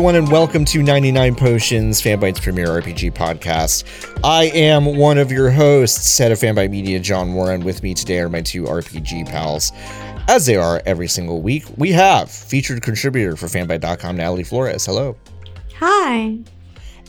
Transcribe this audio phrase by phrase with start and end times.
[0.00, 3.84] Everyone, and welcome to 99 Potions, Fanbyte's premier RPG podcast.
[4.24, 7.62] I am one of your hosts, head of Fanbyte Media, John Warren.
[7.62, 9.72] With me today are my two RPG pals.
[10.26, 14.86] As they are every single week, we have featured contributor for fanbyte.com, Natalie Flores.
[14.86, 15.16] Hello.
[15.76, 16.38] Hi.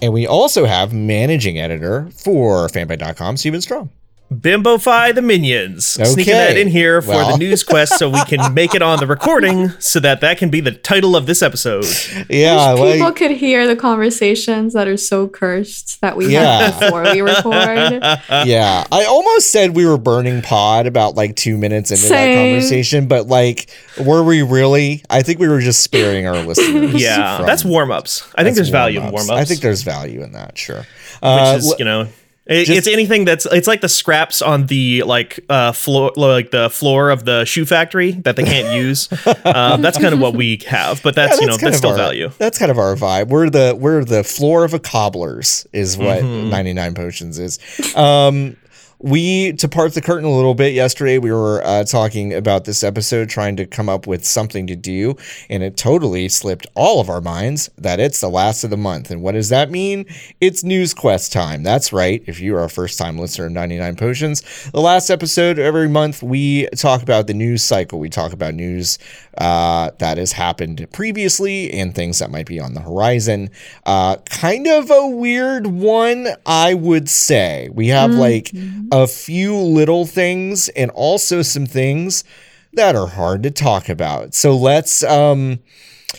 [0.02, 3.89] And we also have managing editor for fanbyte.com, Steven Strom.
[4.31, 5.85] Bimbofy the minions.
[5.85, 7.31] Sneaking that in here for Well.
[7.34, 10.49] the news quest so we can make it on the recording so that that can
[10.49, 11.84] be the title of this episode.
[12.30, 16.70] Yeah, People like, could hear the conversations that are so cursed that we Yeah.
[16.72, 18.02] have before we record.
[18.47, 18.86] yeah.
[18.89, 23.28] I almost said we were burning pod about like two minutes into that conversation, but
[23.28, 23.69] like,
[24.02, 25.03] were we really?
[25.09, 26.94] I think we were just sparing our listeners.
[27.02, 28.22] Yeah, from- that's warm ups.
[28.36, 29.28] I think That's there's value in warm-ups.
[29.28, 29.41] warm ups.
[29.41, 30.78] I think there's value in that, sure.
[30.78, 30.88] which
[31.22, 32.08] Uh, is, you know,
[32.47, 36.52] it, just- it's anything that's it's like the scraps on the like uh floor like
[36.52, 39.08] the floor of the shoe factory that they can't use.
[39.45, 41.78] um, that's kind of what we have, but that's, yeah, you know kind that's of
[41.78, 42.31] still our- value.
[42.39, 43.28] That's kind of our vibe.
[43.28, 46.50] We're the we're the floor of a cobbler's is what Mm-hmm.
[46.50, 47.59] 99 potions is.
[47.95, 48.58] Um
[49.03, 52.83] we to part the curtain a little bit yesterday we were uh, talking about this
[52.83, 55.16] episode trying to come up with something to do
[55.49, 59.11] and it totally slipped all of our minds that it's the last of the month.
[59.11, 60.05] And what does that mean?
[60.39, 61.63] It's news quest time.
[61.63, 62.23] That's right.
[62.27, 64.41] If you are a first time listener of 99 potions
[64.72, 67.99] the last episode every month we talk about the news cycle.
[67.99, 68.97] We talk about news
[69.38, 73.49] uh, that has happened previously and things that might be on the horizon.
[73.85, 77.69] Uh, kind of a weird one i would say.
[77.73, 78.52] We have like
[78.92, 82.24] a few little things and also some things
[82.74, 85.59] that are hard to talk about so let's um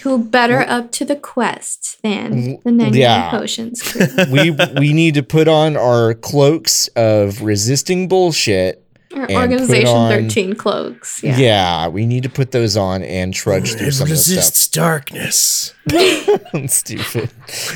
[0.02, 3.30] Who better up to the quest than the 99 Yeah.
[3.30, 4.06] potions crew?
[4.30, 8.84] we we need to put on our cloaks of resisting bullshit
[9.14, 11.22] Or put Organization on- 13 cloaks.
[11.22, 11.36] yeah.
[11.36, 11.88] Yeah.
[11.88, 15.74] we need to put those on and trudge through some of the stuff darkness.
[16.66, 17.30] stupid.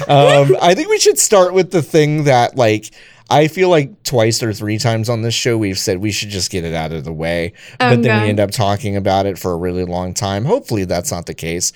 [0.08, 2.90] Um, I think we should start with the thing that, like,
[3.28, 6.50] I feel like twice or three times on this show we've said we should just
[6.50, 9.38] get it out of the way, oh, but then we end up talking about it
[9.38, 10.44] for a really long time.
[10.44, 11.72] Hopefully, that's not the case.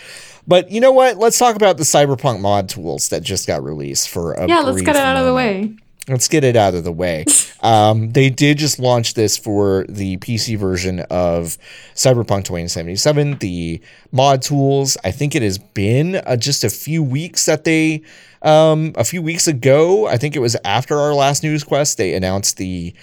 [0.47, 1.17] But you know what?
[1.17, 4.83] Let's talk about the Cyberpunk mod tools that just got released for a Yeah, let's
[4.83, 5.75] get it out of the way.
[6.11, 7.25] Let's get it out of the way.
[7.63, 11.59] Um, they did just launch this for the PC version of
[11.95, 13.83] Cyberpunk 2077, the
[14.13, 14.97] mod tools.
[15.05, 18.01] I think it has been uh, just a few weeks that they,
[18.41, 22.15] um, a few weeks ago, I think it was after our last news quest, they
[22.15, 22.95] announced the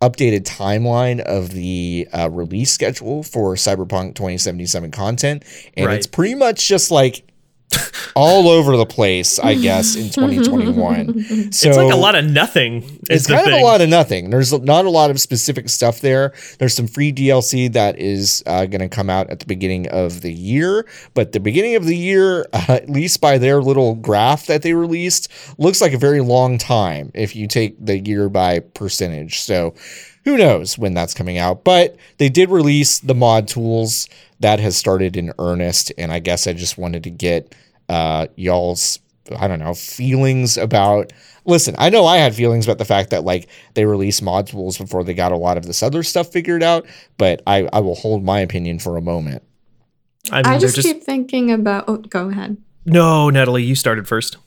[0.00, 5.42] updated timeline of the uh, release schedule for Cyberpunk 2077 content.
[5.76, 5.96] And Right.
[5.98, 7.22] it's pretty much just like
[8.14, 11.24] all over the place, I guess, in 2021.
[11.52, 13.00] So It's like a lot of nothing.
[13.08, 13.54] It's kind thing.
[13.54, 14.30] of a lot of nothing.
[14.30, 16.32] There's not a lot of specific stuff there.
[16.58, 20.22] There's some free DLC that is uh, going to come out at the beginning of
[20.22, 24.46] the year, but the beginning of the year, uh, at least by their little graph
[24.46, 28.60] that they released, looks like a very long time if you take the year by
[28.60, 29.40] percentage.
[29.40, 29.74] So
[30.26, 31.62] who knows when that's coming out?
[31.62, 34.08] But they did release the mod tools
[34.40, 37.54] that has started in earnest, and I guess I just wanted to get
[37.88, 38.98] uh, y'all's
[39.38, 41.12] I don't know feelings about.
[41.44, 44.76] Listen, I know I had feelings about the fact that like they released mod tools
[44.78, 46.86] before they got a lot of this other stuff figured out,
[47.18, 49.44] but I I will hold my opinion for a moment.
[50.32, 51.84] I mean, I just, just, keep thinking about.
[51.86, 52.56] Oh, go ahead.
[52.84, 54.38] no, Natalie, you started first.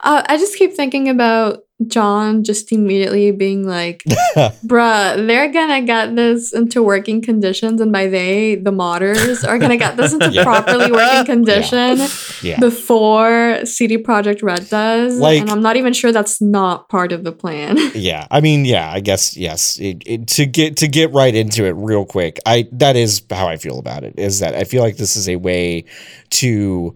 [0.00, 4.02] Uh, I just keep thinking about John just immediately being like,
[4.64, 7.80] bruh, they're gonna get this into working conditions.
[7.82, 10.42] And by they, the modders are gonna get this into Yeah.
[10.44, 11.98] properly working condition
[12.42, 12.58] Yeah.
[12.60, 15.18] before CD Projekt Red does.
[15.18, 17.76] Like- and I'm not even sure that's not part of the plan.
[17.94, 19.78] Yeah, I mean, yeah, I guess yes.
[19.78, 23.48] It, it, to get to get right into it real quick, I that is how
[23.48, 24.14] I feel about it.
[24.18, 25.84] Is that I feel like this is a way
[26.30, 26.94] to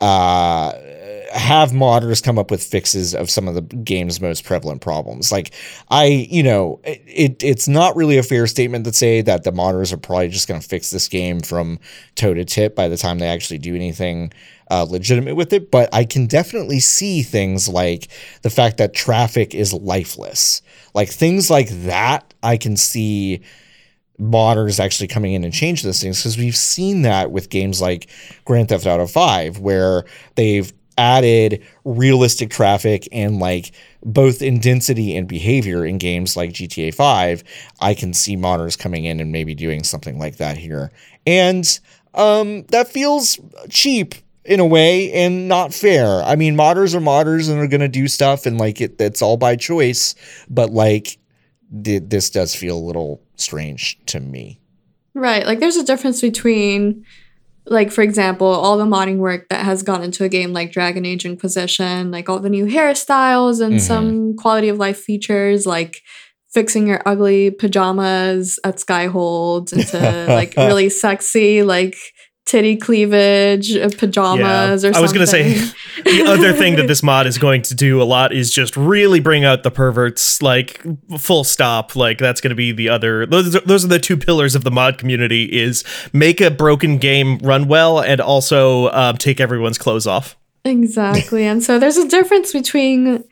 [0.00, 0.72] uh
[1.32, 5.30] have modders come up with fixes of some of the game's most prevalent problems.
[5.30, 5.52] Like
[5.88, 9.92] I, you know, it it's not really a fair statement to say that the modders
[9.92, 11.78] are probably just going to fix this game from
[12.16, 14.32] toe to tip by the time they actually do anything
[14.70, 15.70] uh, legitimate with it.
[15.70, 18.08] But I can definitely see things like
[18.42, 20.62] the fact that traffic is lifeless,
[20.94, 22.34] like things like that.
[22.42, 23.42] I can see
[24.20, 28.08] modders actually coming in and change those things because we've seen that with games like
[28.44, 33.72] Grand Theft Auto 5 where they've added realistic traffic and like
[34.04, 37.42] both in density and behavior in games like GTA 5
[37.80, 40.92] I can see modders coming in and maybe doing something like that here
[41.26, 41.80] and
[42.14, 43.38] um that feels
[43.70, 44.14] cheap
[44.44, 46.22] in a way and not fair.
[46.22, 49.22] I mean, modders are modders and they're going to do stuff and like it that's
[49.22, 50.14] all by choice,
[50.48, 51.18] but like
[51.70, 54.60] this does feel a little strange to me.
[55.14, 55.46] Right.
[55.46, 57.04] Like there's a difference between
[57.66, 61.04] like for example, all the modding work that has gone into a game like Dragon
[61.04, 63.80] Age Inquisition, like all the new hairstyles and Mhm.
[63.80, 66.00] some quality of life features, like
[66.52, 71.96] fixing your ugly pajamas at Skyhold into like really sexy, like
[72.50, 74.96] titty cleavage uh, pajamas or something.
[74.96, 75.52] I was gonna say
[76.04, 79.20] the other thing that this mod is going to do a lot is just really
[79.20, 80.82] bring out the perverts like
[81.16, 84.16] full stop like that's going to be the other those are, those are the two
[84.16, 89.16] pillars of the mod community is make a broken game run well and also um,
[89.16, 91.46] take everyone's clothes off Exactly.
[91.46, 93.24] And so there's a difference between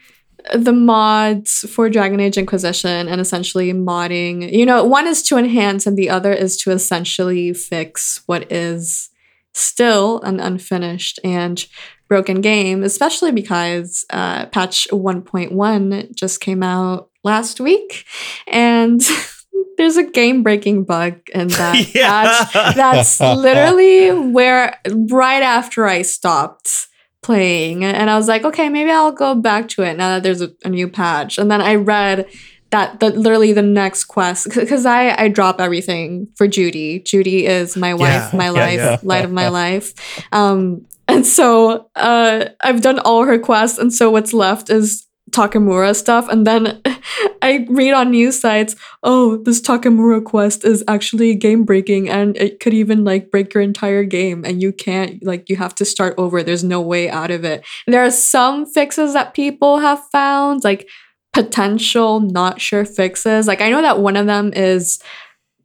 [0.55, 4.53] the mods for Dragon Age Inquisition and essentially modding.
[4.53, 9.11] You know, one is to enhance and the other is to essentially fix what is
[9.55, 11.67] still an unfinished and
[12.09, 18.05] broken game, especially because uh, patch 1.1 just came out last week
[18.47, 19.03] and
[19.77, 24.79] there's a game breaking bug in that patch that's literally where
[25.11, 26.88] right after I stopped
[27.23, 30.41] playing and I was like, okay, maybe I'll go back to it now that there's
[30.41, 31.39] a, a new patch.
[31.39, 32.27] And then I read
[32.71, 37.01] that that literally the next quest because I I drop everything for Judy.
[37.01, 38.99] Judy is my wife, Yeah, my yeah, life, yeah.
[39.03, 39.93] light of my life.
[40.33, 45.95] Um and so uh I've done all her quests and so what's left is Takamura
[45.95, 46.81] stuff and then
[47.43, 52.61] I read on news sites, oh, this Takamura quest is actually game breaking and it
[52.61, 56.15] could even like break your entire game and you can't like you have to start
[56.19, 56.43] over.
[56.43, 57.65] There's no way out of it.
[57.87, 60.89] There are some fixes that people have found, like
[61.33, 63.47] potential not sure fixes.
[63.47, 64.99] Like I know that one of them is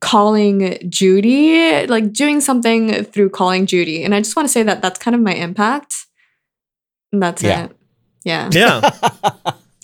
[0.01, 4.03] calling Judy, like doing something through calling Judy.
[4.03, 5.95] And I just want to say that that's kind of my impact.
[7.11, 7.65] And that's Yeah.
[7.65, 7.77] it.
[8.23, 8.49] Yeah.
[8.51, 8.89] yeah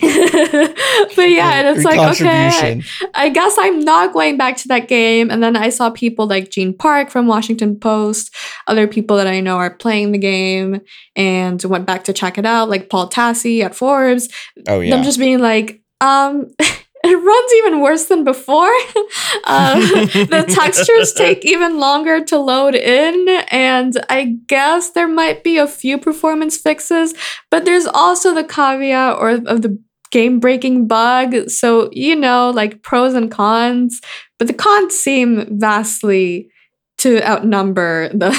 [0.00, 2.82] but yeah, and it's like, okay, I.
[3.12, 5.30] I guess I'm not going back to that game.
[5.30, 8.34] And then I saw people like Gene Park from Washington Post,
[8.66, 10.80] other people that I know are playing the game
[11.16, 14.30] and went back to check it out, like Paul Tassi at Forbes.
[14.68, 14.96] oh yeah.
[14.96, 16.50] Them just being like, um,
[17.04, 18.66] it runs even worse than before.
[19.44, 25.56] um, the textures take even longer to load in, and I guess there might be
[25.56, 27.14] a few performance fixes,
[27.50, 29.78] but there's also the caveat or of the
[30.10, 31.48] game breaking bug.
[31.48, 34.00] So, you know, like pros and cons,
[34.38, 36.50] but the cons seem vastly
[36.98, 38.30] to outnumber the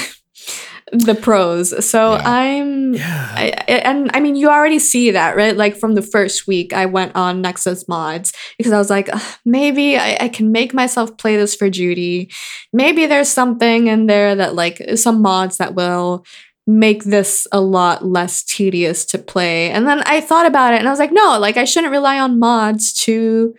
[0.92, 1.84] the pros.
[1.84, 2.22] So Yeah.
[2.24, 5.56] I'm yeah I, and I mean, you already see that, right?
[5.56, 9.08] Like from the first week, I went on Nexus Mods because I was like,
[9.44, 12.30] maybe I, I can make myself play this for Judy.
[12.72, 16.24] Maybe there's something in there that, like, some mods that will
[16.66, 19.70] make this a lot less tedious to play.
[19.70, 22.20] And then I thought about it and I was like, no, like, I shouldn't rely
[22.20, 23.54] on mods to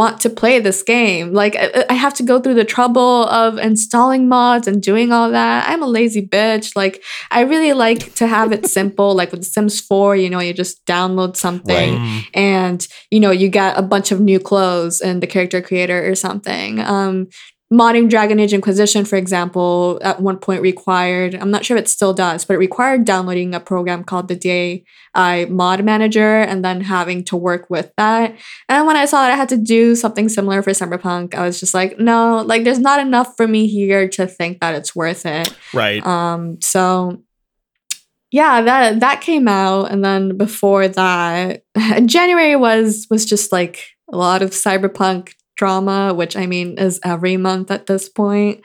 [0.00, 1.32] want to play this game.
[1.42, 5.30] Like I, I have to go through the trouble of installing mods and doing all
[5.30, 5.68] that.
[5.70, 6.76] I'm a lazy bitch.
[6.82, 9.14] Like I really like to have it simple.
[9.14, 11.98] Like with Sims 4, you know, you just download something Right.
[11.98, 12.20] Mm.
[12.34, 16.14] and you know you get a bunch of new clothes in the character creator or
[16.14, 16.80] something.
[16.80, 17.28] Um,
[17.72, 21.88] modding Dragon Age Inquisition, for example, at one point required, I'm not sure if it
[21.88, 26.80] still does, but it required downloading a program called the DAI Mod Manager and then
[26.80, 28.36] having to work with that.
[28.68, 31.58] And when I saw that I had to do something similar for Cyberpunk, I was
[31.58, 35.26] just like, no, like there's not enough for me here to think that it's worth
[35.26, 35.52] it.
[35.74, 37.22] right Um, so
[38.30, 41.62] yeah, that that came out, and then before that,
[42.06, 47.36] January was was just like a lot of cyberpunk drama, which I mean is every
[47.36, 48.60] month at this point.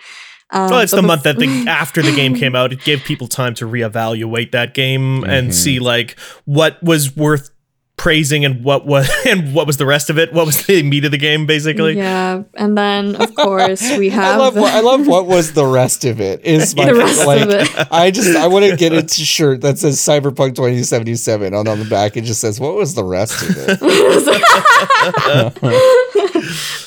[0.53, 3.03] Um, well, it's the bef- month that the after the game came out, it gave
[3.03, 5.53] people time to reevaluate that game and Mhm.
[5.53, 7.49] see like what was worth
[7.97, 10.33] praising and what was and what was the rest of it.
[10.33, 11.95] What was the meat of the game, basically.
[11.95, 15.65] yeah, and then of course we I have love what, I love what was the
[15.65, 17.69] rest of it is my the rest like of it.
[17.91, 21.85] I just I want to get a shirt that says Cyberpunk 2077 on on the
[21.85, 23.79] back it just says what was the rest of it.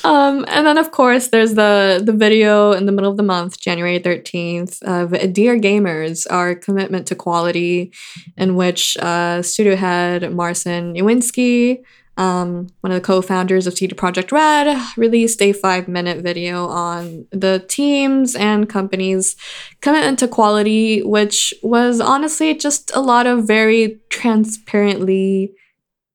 [0.05, 3.59] Um, and then of course there's the the video in the middle of the month,
[3.59, 7.93] January 13th, of Dear Gamers, our commitment to quality,
[8.37, 11.83] in which uh, studio head Marcin Iwinski,
[12.17, 17.65] um, one of the co-founders of CD Projekt Red, released a five-minute video on the
[17.67, 19.37] teams and companies'
[19.81, 25.55] commitment to quality, which was honestly just a lot of very transparently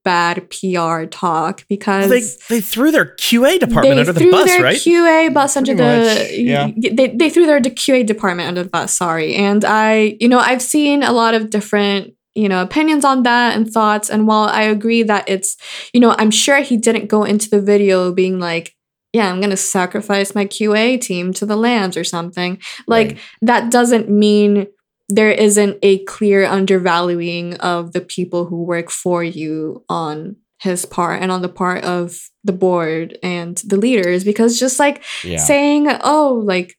[0.04, 2.26] bad PR talk because Well, they
[2.56, 4.78] they threw their QA department they under the threw bus, their right?
[4.78, 6.32] QA bus under Pretty the much,
[6.78, 6.92] yeah.
[6.96, 8.96] they, they threw their QA department under the bus.
[8.96, 13.24] Sorry, and I you know I've seen a lot of different you know opinions on
[13.24, 14.10] that and thoughts.
[14.10, 15.58] And while I agree that it's
[15.94, 18.76] you know I'm sure he didn't go into the video being like
[19.12, 22.60] yeah, I'm going to sacrifice my QA team to the lands or something.
[22.86, 23.18] Like Right.
[23.42, 24.68] that doesn't mean
[25.10, 31.22] there isn't a clear undervaluing of the people who work for you on his part
[31.22, 35.38] and on the part of the board and the leaders because just like Yeah.
[35.38, 36.76] saying oh like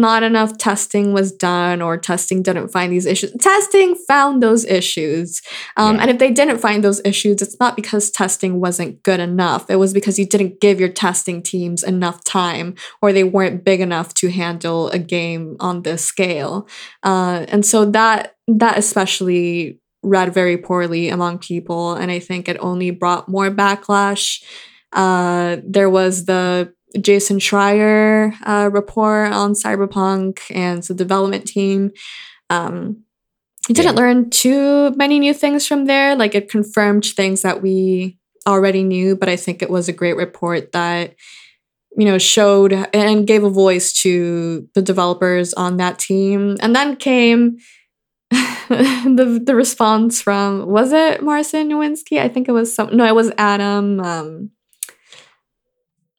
[0.00, 3.32] not enough testing was done or testing didn't find these issues.
[3.40, 5.42] Testing found those issues.
[5.76, 6.02] Um, Yeah.
[6.02, 9.70] and if they didn't find those issues it's not because testing wasn't good enough.
[9.70, 13.80] It was because you didn't give your testing teams enough time or they weren't big
[13.80, 16.68] enough to handle a game on this scale.
[17.02, 22.56] Uh, and so that that especially read very poorly among people and i think it
[22.60, 24.40] only brought more backlash.
[24.92, 31.90] Uh, there was the Jason Schreier uh, report on Cyberpunk and the development team.
[32.50, 33.02] Um,
[33.68, 34.02] we didn't Yeah.
[34.02, 36.14] learn too many new things from there.
[36.16, 40.16] Like it confirmed things that we already knew, but I think it was a great
[40.16, 41.14] report that
[41.98, 46.56] you know showed and gave a voice to the developers on that team.
[46.60, 47.56] And then came
[48.30, 52.18] the the response from was it Marcin Nowinski?
[52.20, 54.00] I think it was some no, it was Adam.
[54.00, 54.50] Um,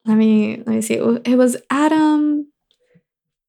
[0.08, 0.94] let me let me see.
[0.94, 2.50] It was Adam.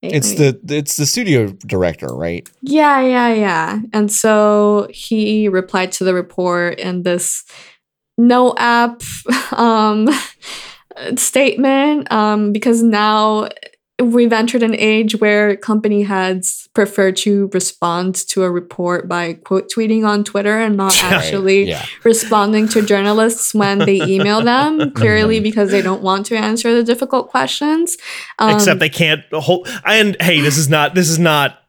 [0.04, 2.48] wait, It's me- the it's the studio director, right?
[2.62, 3.80] yeah, yeah, yeah.
[3.94, 7.44] And so he replied to the report in this
[8.18, 9.02] no app
[9.54, 10.10] um,
[11.16, 13.48] statement um, because now
[14.02, 19.70] we've entered an age where company heads prefer to respond to a report by quote
[19.70, 21.86] tweeting on Twitter and not actually Yeah.
[22.04, 26.84] responding to journalists when they email them, clearly because they don't want to answer the
[26.84, 27.98] difficult questions.
[28.40, 29.68] Um, Except they can't hold.
[29.86, 31.60] And hey, this is not this is not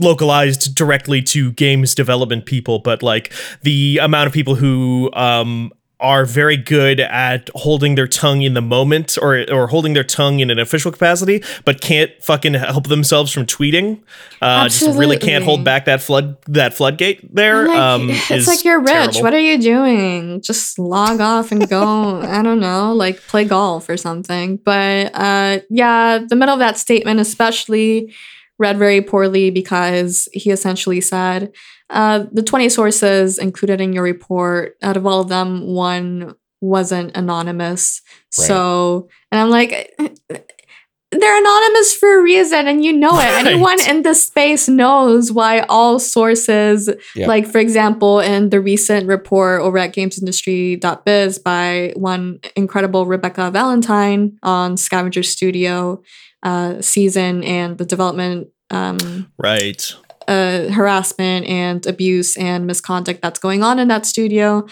[0.00, 5.70] localized directly to games development people, but like the amount of people who um
[6.02, 10.40] are very good at holding their tongue in the moment or or holding their tongue
[10.40, 14.02] in an official capacity, but can't fucking help themselves from tweeting.
[14.42, 17.68] Uh, just really can't hold back that flood that floodgate there.
[17.68, 18.90] Like, um, it's like you're rich.
[18.90, 19.22] terrible.
[19.22, 20.42] What are you doing?
[20.42, 22.20] Just log off and go.
[22.20, 24.56] I don't know, like play golf or something.
[24.56, 28.12] But uh, yeah, the middle of that statement, especially,
[28.58, 31.52] read very poorly because he essentially said
[31.92, 37.16] uh, the 20 sources included in your report, out of all of them, one wasn't
[37.16, 38.00] anonymous.
[38.38, 38.46] Right.
[38.46, 43.12] So, and I'm like, they're anonymous for a reason, and you know it.
[43.42, 43.46] Right.
[43.46, 47.26] Anyone in this space knows why all sources Yeah.
[47.26, 54.38] like, for example, in the recent report over at gamesindustry.biz by one incredible Rebekah Valentine
[54.42, 56.02] on Scavenger Studio
[56.42, 59.94] uh, season and the development um, right.
[60.28, 64.66] Uh, harassment and abuse and misconduct that's going on in that studio.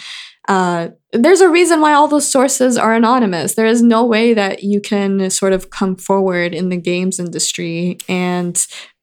[0.49, 3.55] Uh, there's a reason why all those sources are anonymous.
[3.55, 7.99] There is no way that you can sort of come forward in the games industry
[8.09, 8.61] and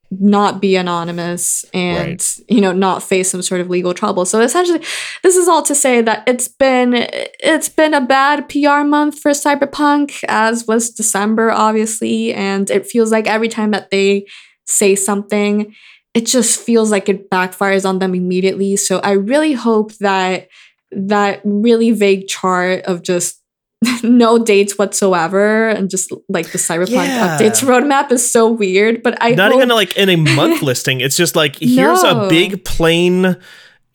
[0.09, 2.37] not be anonymous and Right.
[2.47, 4.23] you know not face some sort of legal trouble.
[4.25, 4.79] So essentially
[5.21, 6.93] this is all to say that it's been
[7.41, 13.11] it's been a bad PR month for Cyberpunk as was December obviously and it feels
[13.11, 14.25] like every time that they
[14.65, 15.75] say something
[16.17, 18.75] it just feels like it backfires on them immediately.
[18.75, 20.47] So I really hope that
[20.91, 23.41] that really vague chart of just
[24.03, 27.37] no dates whatsoever and just like the cyberpunk Yeah.
[27.37, 29.03] updates roadmap is so weird.
[29.03, 31.01] But I not hope, even like in a month listing.
[31.01, 33.37] It's just like here's a big plain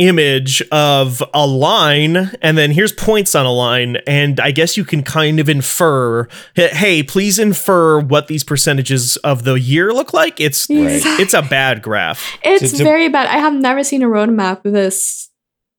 [0.09, 4.85] image of a line and then here's points on a line and i guess you
[4.85, 10.41] can kind of infer hey please infer what these percentages of the year look like
[10.41, 11.01] it's Right.
[11.21, 13.27] it's a bad graph it's To- to- very bad.
[13.29, 15.29] I have never seen a roadmap this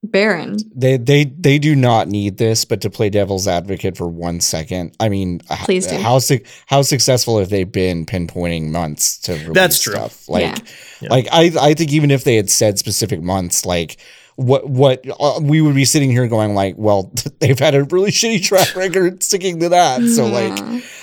[0.06, 0.56] barren.
[0.74, 4.94] They they they do not need this, but to play devil's advocate for one second,
[5.00, 5.96] I mean, h- Please do.
[5.96, 9.94] how su- how successful have they been pinpointing months to release That's true.
[9.94, 10.28] stuff?
[10.28, 10.56] Like, Yeah.
[11.00, 11.08] Yeah.
[11.10, 13.96] like I I think even if they had said specific months, like
[14.36, 18.10] what what uh, we would be sitting here going like, well, they've had a really
[18.10, 20.02] shitty track record sticking to that.
[20.02, 20.58] So like,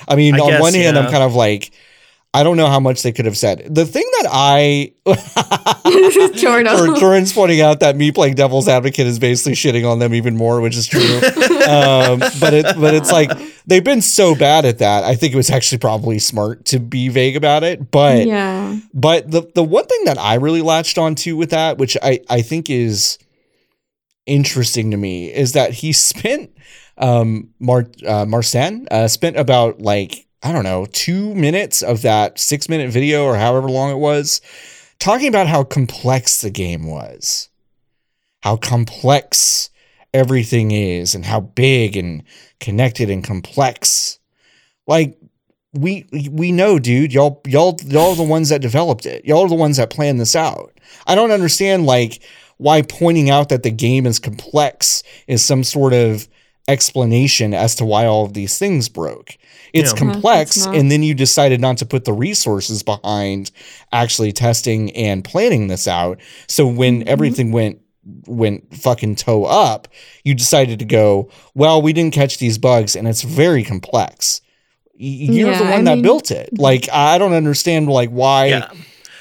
[0.07, 1.71] I mean, I on guess, one hand, I'm kind of like.
[2.33, 3.75] I don't know how much they could have said.
[3.75, 4.93] The thing that I
[6.33, 6.77] Jordan.
[6.77, 10.37] Tor- Torrance pointing out that me playing devil's advocate is basically shitting on them even
[10.37, 11.01] more, which is true.
[11.67, 13.31] um, but it but it's like
[13.65, 15.03] they've been so bad at that.
[15.03, 17.91] I think it was actually probably smart to be vague about it.
[17.91, 18.79] But yeah.
[18.93, 22.43] but the the one thing that I really latched onto with that, which I I
[22.43, 23.17] think is
[24.25, 26.51] interesting to me, is that he spent
[26.97, 32.39] um Mar uh, Marcin uh, spent about like I don't know two minutes of that
[32.39, 34.41] six minute video or however long it was
[34.99, 37.49] talking about how complex the game was,
[38.41, 39.69] how complex
[40.13, 42.23] everything is, and how big and
[42.59, 44.19] connected and complex.
[44.87, 45.17] Like
[45.73, 47.13] we we know, dude.
[47.13, 49.25] Y'all y'all y'all are the ones that developed it.
[49.25, 50.71] Y'all are the ones that planned this out.
[51.07, 52.23] I don't understand like
[52.57, 56.27] why pointing out that the game is complex is some sort of
[56.67, 59.37] explanation as to why all of these things broke.
[59.73, 59.97] It's Yeah.
[59.97, 63.51] complex, Yeah, it's and then you decided not to put the resources behind
[63.91, 66.19] actually testing and planning this out.
[66.47, 67.07] So when Mhm.
[67.07, 67.77] everything went
[68.25, 69.87] went fucking toe up,
[70.23, 74.41] you decided to go, well, we didn't catch these bugs, and it's very complex.
[74.97, 76.49] You're the one I that mean- built it.
[76.57, 78.67] Like I don't understand like why Yeah.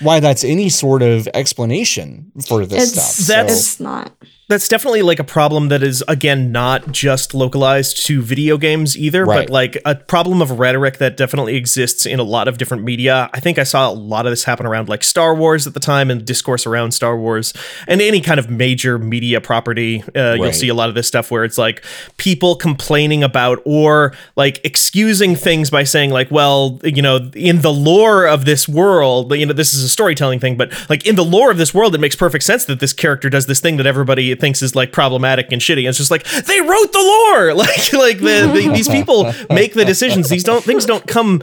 [0.00, 3.26] why that's any sort of explanation for this It's stuff.
[3.26, 4.12] That's- So- it's not.
[4.50, 9.24] That's definitely like a problem that is again not just localized to video games either
[9.24, 9.46] Right.
[9.46, 13.30] but like a problem of rhetoric that definitely exists in a lot of different media.
[13.32, 15.80] I think i saw a lot of this happen around like star wars at the
[15.80, 17.54] time and discourse around star wars
[17.88, 20.02] and any kind of major media property.
[20.14, 21.84] Uh, you'll see a lot of this stuff where it's like
[22.16, 27.72] people complaining about or like excusing things by saying like well you know in the
[27.72, 31.24] lore of this world you know this is a storytelling thing but like in the
[31.24, 33.86] lore of this world it makes perfect sense that this character does this thing that
[33.86, 35.88] everybody thinks is like problematic and shitty.
[35.88, 37.54] It's just like they wrote the lore.
[37.60, 40.28] Like like the, the these people make the decisions.
[40.28, 41.42] These don't things don't come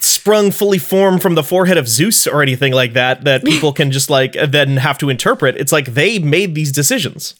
[0.00, 3.90] sprung fully formed from the forehead of Zeus or anything like that that people can
[3.90, 5.56] just like uh, then have to interpret.
[5.56, 7.34] It's like they made these decisions.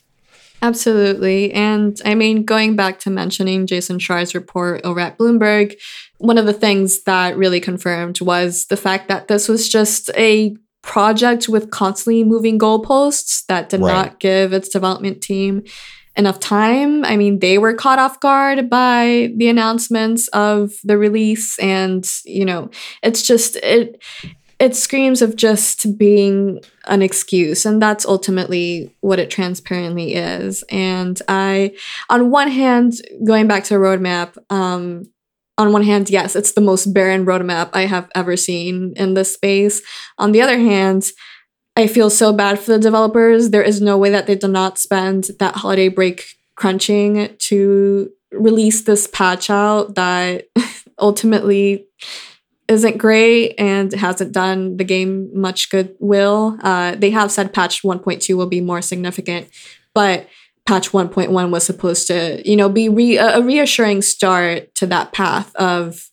[0.61, 1.53] Absolutely.
[1.53, 5.79] And I mean, going back to mentioning Jason Schreier's report over at Bloomberg,
[6.19, 10.57] one of the things that really confirmed was the fact that this was just a
[10.89, 13.93] project with constantly moving goalposts that did Right.
[13.95, 15.63] not give its development team
[16.17, 17.05] enough time.
[17.05, 22.45] I mean, they were caught off guard by the announcements of the release and, you
[22.45, 22.71] know,
[23.03, 24.03] it's just it
[24.59, 31.23] it screams of just being an excuse and that's ultimately what it transparently is and
[31.29, 31.73] i
[32.11, 35.05] on one hand going back to roadmap um
[35.59, 39.35] on one hand yes it's the most barren roadmap i have ever seen in this
[39.35, 39.83] space
[40.17, 41.11] on the other hand
[41.77, 44.79] i feel so bad for the developers there is no way that they did not
[44.79, 50.49] spend that holiday break crunching to release this patch out that
[50.99, 51.87] ultimately
[52.69, 56.59] isn't great and hasn't done the game much goodwill.
[56.63, 59.49] Uh, they have said patch 1.2 will be more significant,
[59.95, 60.29] but
[60.69, 65.51] patch 1.1 was supposed to, you know, be re- a reassuring start to that path
[65.57, 66.11] of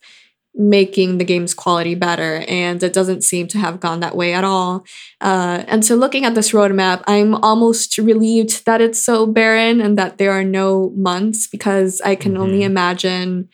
[0.78, 4.46] making the game's quality better and it doesn't seem to have gone that way at
[4.46, 4.86] all
[5.20, 9.98] uh, and so looking at this roadmap i'm almost relieved that it's so barren and
[9.98, 12.70] that there are no months because i can only Mhm.
[12.72, 13.50] imagine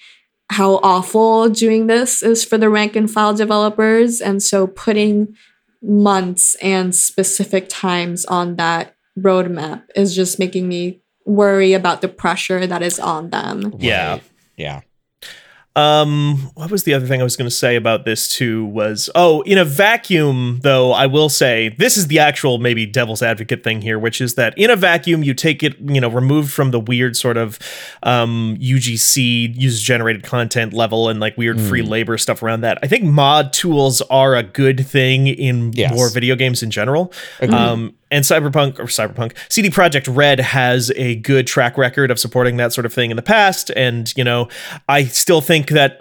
[0.52, 4.20] how awful doing this is for the rank and file developers.
[4.20, 5.34] And so putting
[5.82, 12.66] months and specific times on that roadmap is just making me worry about the pressure
[12.66, 13.74] that is on them.
[13.80, 14.14] Yeah.
[14.14, 14.24] Right.
[14.58, 14.82] Yeah.
[15.74, 18.66] Um, what was the other thing I was going to say about this too?
[18.66, 23.24] Was oh, in a vacuum, though, I will say this is the actual maybe devil's
[23.24, 26.52] advocate thing here, which is that in a vacuum, you take it, you know, removed
[26.52, 27.58] from the weird sort of
[28.04, 32.78] um, UGC user generated content level and like weird free labor stuff around that.
[32.84, 35.94] I think mod tools are a good thing in Yes.
[35.94, 37.14] more video games in general.
[37.40, 37.56] Agreed.
[37.58, 42.58] Um, and Cyberpunk or Cyberpunk CD Projekt Red has a good track record of supporting
[42.58, 43.72] that sort of thing in the past.
[43.76, 44.50] And you know,
[44.90, 46.00] I still think that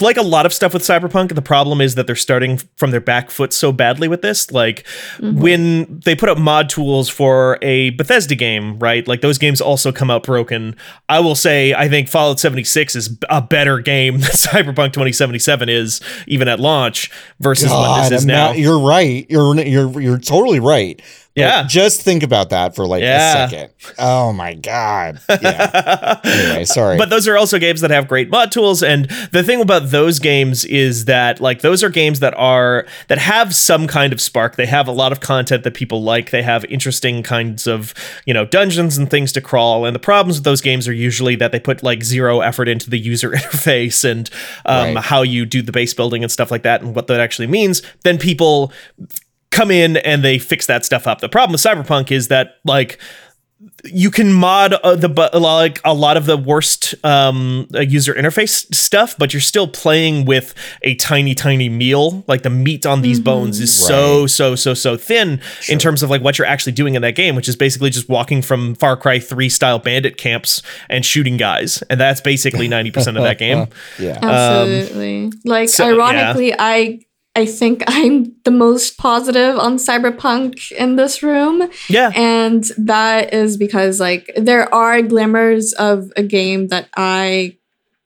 [0.00, 3.00] like a lot of stuff with Cyberpunk, the problem is that they're starting from their
[3.00, 4.50] back foot so badly with this.
[4.52, 4.84] Like
[5.16, 5.40] mm-hmm.
[5.40, 9.06] when they put up mod tools for a Bethesda game, right?
[9.06, 10.76] Like those games also come out broken.
[11.08, 16.00] I will say I think Fallout 76 is a better game than Cyberpunk 2077 is
[16.26, 18.46] even at launch versus what God, this is I'm now.
[18.48, 19.26] not- you're right.
[19.28, 21.00] You're you're you're totally right.
[21.38, 21.64] Yeah.
[21.68, 23.44] Just think about that for like Yeah.
[23.44, 23.70] a second.
[23.98, 25.20] Oh my god.
[25.40, 26.20] Yeah.
[26.24, 26.98] anyway, sorry.
[26.98, 30.18] But those are also games that have great mod tools, and the thing about those
[30.18, 34.56] games is that like those are games that are that have some kind of spark.
[34.56, 36.30] They have a lot of content that people like.
[36.30, 37.94] They have interesting kinds of
[38.26, 39.84] you know dungeons and things to crawl.
[39.86, 42.90] And the problems with those games are usually that they put like zero effort into
[42.90, 44.28] the user interface and
[44.66, 45.04] um, Right.
[45.04, 47.82] how you do the base building and stuff like that, and what that actually means.
[48.04, 48.72] Then people
[49.50, 51.20] come in and they fix that stuff up.
[51.20, 52.98] The problem with Cyberpunk is that like
[53.84, 58.14] you can mod uh, the bu- like a lot of the worst um, uh, user
[58.14, 62.22] interface stuff, but you're still playing with a tiny, tiny meal.
[62.28, 64.30] Like the meat on these bones is so, Right.
[64.30, 67.34] so, so, so thin in terms of like what you're actually doing in that game,
[67.34, 71.82] which is basically just walking from Far Cry Three style bandit camps and shooting guys,
[71.90, 73.66] and that's basically ninety percent of that game.
[73.98, 74.18] yeah.
[74.22, 75.32] Absolutely.
[75.44, 75.94] like Um, so, yeah.
[75.94, 77.00] ironically, I
[77.38, 81.70] I think I'm the most positive on Cyberpunk in this room.
[81.88, 87.56] Yeah, And that is because like there are glimmers of a game that I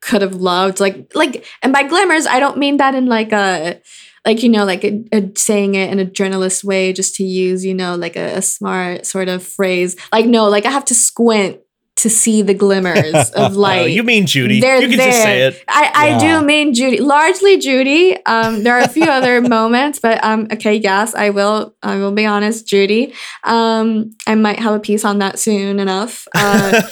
[0.03, 0.81] could have loved.
[0.81, 3.81] Like like and by glimmers, I don't mean that in like a
[4.27, 7.65] like you know like a, a saying it in a journalist way just to use
[7.65, 10.95] you know like a, a smart sort of phrase like no like i have to
[10.95, 11.59] squint
[12.03, 13.79] to see the glimmers of light.
[13.79, 14.61] Oh, light you mean Judy?
[14.61, 15.07] they're you can there.
[15.11, 15.65] just say it.
[15.69, 16.41] I, I Yeah.
[16.41, 18.17] do mean Judy, largely Judy.
[18.27, 21.75] Um, there are a few other moments, but um, okay, yes, I will.
[21.83, 23.15] I will be honest, Judy.
[23.45, 26.29] Um, I might have a piece on that soon enough.
[26.35, 26.83] Uh,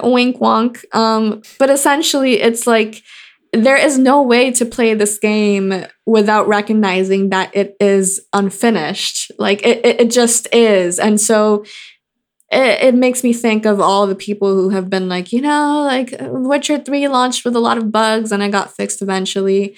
[0.02, 0.84] wink, wonk.
[0.94, 3.02] Um, but essentially, it's like
[3.52, 9.30] there is no way to play this game without recognizing that it is unfinished.
[9.38, 11.64] Like it, it, it just is, and so
[12.50, 15.82] it, it makes me think of all the people who have been like, you know,
[15.84, 19.76] like Witcher 3 launched with a lot of bugs and it got fixed eventually.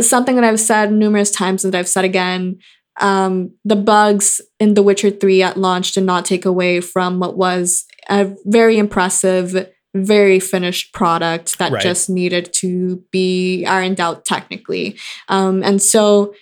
[0.00, 2.58] Something that I've said numerous times and that I've said again.
[3.00, 7.36] Um, the bugs in The Witcher 3 at launch did not take away from what
[7.36, 11.82] was a very impressive, very finished product that Right.
[11.82, 14.96] just needed to be ironed out technically.
[15.28, 16.34] Um, and so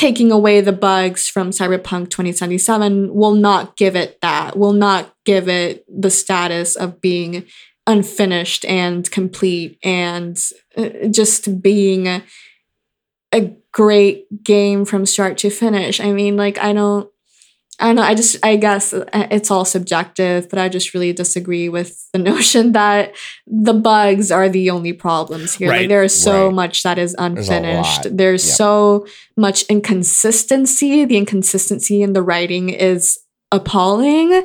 [0.00, 5.46] taking away the bugs from Cyberpunk 2077 will not give it that, will not give
[5.46, 7.44] it the status of being
[7.86, 10.42] unfinished and complete and
[10.74, 12.22] uh, just being a,
[13.30, 16.00] a great game from start to finish.
[16.00, 17.10] I mean, like, I don't.
[17.80, 18.02] I don't know.
[18.02, 22.18] I just, I guess uh, it's all subjective, but I just really disagree with the
[22.32, 23.14] notion that
[23.46, 25.70] the bugs are the only problems here.
[25.70, 25.80] Right.
[25.80, 26.54] Like, there is so Right.
[26.54, 28.14] much that is unfinished.
[28.16, 28.54] There's Yep.
[28.56, 31.04] so much inconsistency.
[31.06, 33.18] The inconsistency in the writing is
[33.50, 34.44] appalling.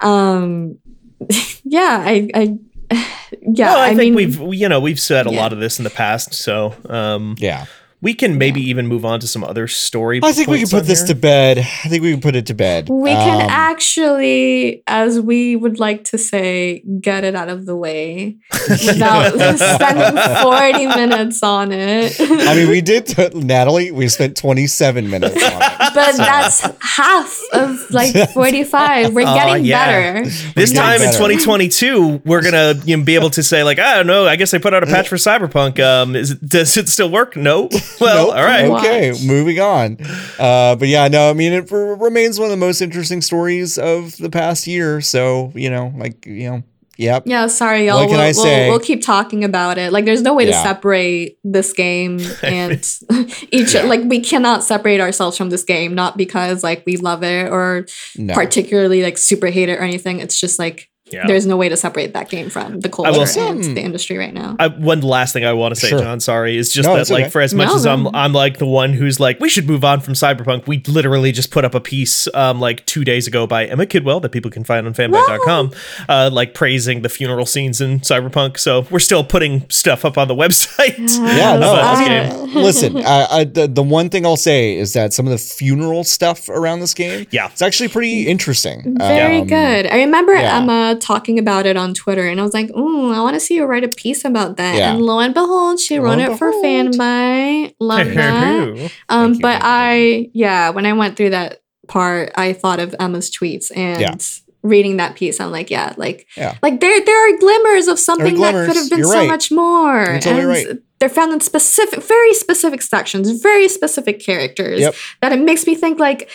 [0.00, 0.78] Um,
[1.64, 2.58] yeah, I, I,
[3.40, 5.40] yeah, well, I, think mean, we've you know we've said a Yeah.
[5.40, 7.64] lot of this in the past, so um, Yeah.
[8.04, 10.20] We can maybe even move on to some other story.
[10.22, 11.08] I think we can put this here.
[11.08, 11.58] to bed.
[11.58, 12.88] I think we can put it to bed.
[12.90, 17.74] We can Um, actually, as we would like to say, get it out of the
[17.74, 18.36] way
[18.68, 22.14] without spending 40 minutes on it.
[22.20, 25.94] I mean, we did, t- Natalie, we spent 27 minutes on it.
[25.94, 29.14] but that's half of like 45.
[29.14, 29.86] We're Aw, getting yeah.
[29.86, 30.30] better.
[30.54, 33.78] This We're time getting in 2022, we're gonna you know, be able to say like,
[33.78, 34.26] I don't know.
[34.26, 35.80] I guess I put out a patch for Cyberpunk.
[35.82, 37.34] Um, is does it still work?
[37.36, 37.70] No.
[38.00, 38.36] Well, Nope.
[38.36, 38.64] all right.
[38.64, 39.22] Okay, Watch.
[39.24, 39.96] moving on.
[40.38, 43.78] Uh, but yeah, no, I mean, it r- remains one of the most interesting stories
[43.78, 45.00] of the past year.
[45.00, 46.62] So, you know, like, you know,
[46.96, 47.22] yep.
[47.26, 47.96] Yeah, sorry, y'all.
[48.00, 48.64] What can we'll, I say?
[48.68, 49.92] We'll, we'll keep talking about it.
[49.92, 52.72] Like, there's no way to separate this game and
[53.52, 53.74] each.
[53.74, 53.82] Yeah.
[53.84, 57.86] Like, we cannot separate ourselves from this game, not because like we love it or
[58.16, 58.34] No.
[58.34, 60.18] particularly like super hate it or anything.
[60.20, 61.26] It's just like Yeah.
[61.26, 63.28] there's no way to separate that game from the culture will and
[63.64, 64.56] say- the industry right now.
[64.58, 66.00] I, one last thing I want to say, Sure.
[66.00, 66.20] John.
[66.20, 67.30] Sorry, is just No, that like okay.
[67.30, 67.86] for as much No, as.
[67.86, 70.66] I'm, I'm like the one who's like we should move on from Cyberpunk.
[70.66, 74.20] We literally just put up a piece um like two days ago by Emma Kidwell
[74.22, 75.72] that people can find on fanbyte.com,
[76.08, 78.58] uh, like praising the funeral scenes in Cyberpunk.
[78.58, 80.98] So we're still putting stuff up on the website.
[80.98, 81.74] Yeah, no.
[81.74, 82.54] This I game.
[82.54, 86.04] listen, I, I, the, the one thing I'll say is that some of the funeral
[86.04, 87.46] stuff around this game, Yeah.
[87.50, 88.96] it's actually pretty interesting.
[88.98, 89.86] Very Um, good.
[89.86, 90.58] I remember yeah.
[90.58, 93.58] Emma talking about it on Twitter, and I was like, "Ooh, I want to see
[93.58, 94.92] her write a piece about that." Yeah.
[94.94, 96.64] And lo and behold, she Lo wrote and it for behold.
[96.64, 97.74] Fanbyte.
[97.80, 98.92] Love that.
[99.08, 103.30] Um, you, but I, yeah, when I went through that part, I thought of Emma's
[103.30, 104.14] tweets and Yeah.
[104.62, 105.40] reading that piece.
[105.40, 106.56] I'm like, yeah, like, Yeah.
[106.62, 109.28] like there, there are glimmers of something that could have been You're so right.
[109.28, 110.04] much more.
[110.04, 110.78] You're totally and right.
[111.00, 114.80] They're found in specific, very specific sections, very specific characters.
[114.80, 114.94] Yep.
[115.20, 116.30] That it makes me think like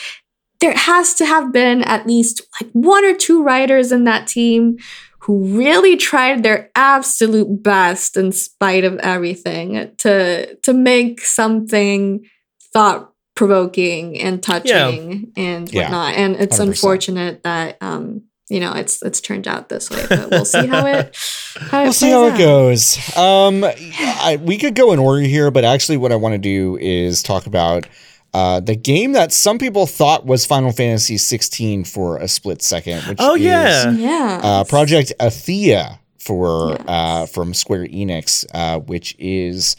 [0.62, 4.78] there has to have been at least like one or two writers in that team
[5.22, 12.26] who really tried their absolute best in spite of everything to to make something
[12.74, 15.84] thought provoking and touching and Yeah.
[15.84, 16.16] whatnot.
[16.16, 16.68] And it's 100%.
[16.68, 20.86] unfortunate that um you know it's it's turned out this way, but we'll see how
[20.88, 21.16] it
[21.70, 23.18] how We'll it see how plays it goes.
[23.18, 26.76] Um, I, we could go in order here, but actually, what I want to do
[26.82, 27.86] is talk about
[28.34, 33.02] uh, the game that some people thought was Final Fantasy 16 for a split second.
[33.08, 33.92] Which Oh, is, yeah.
[33.92, 34.40] Yeah.
[34.44, 36.84] uh, Project Athia for Yes.
[36.88, 39.76] uh, from Square Enix, uh, which is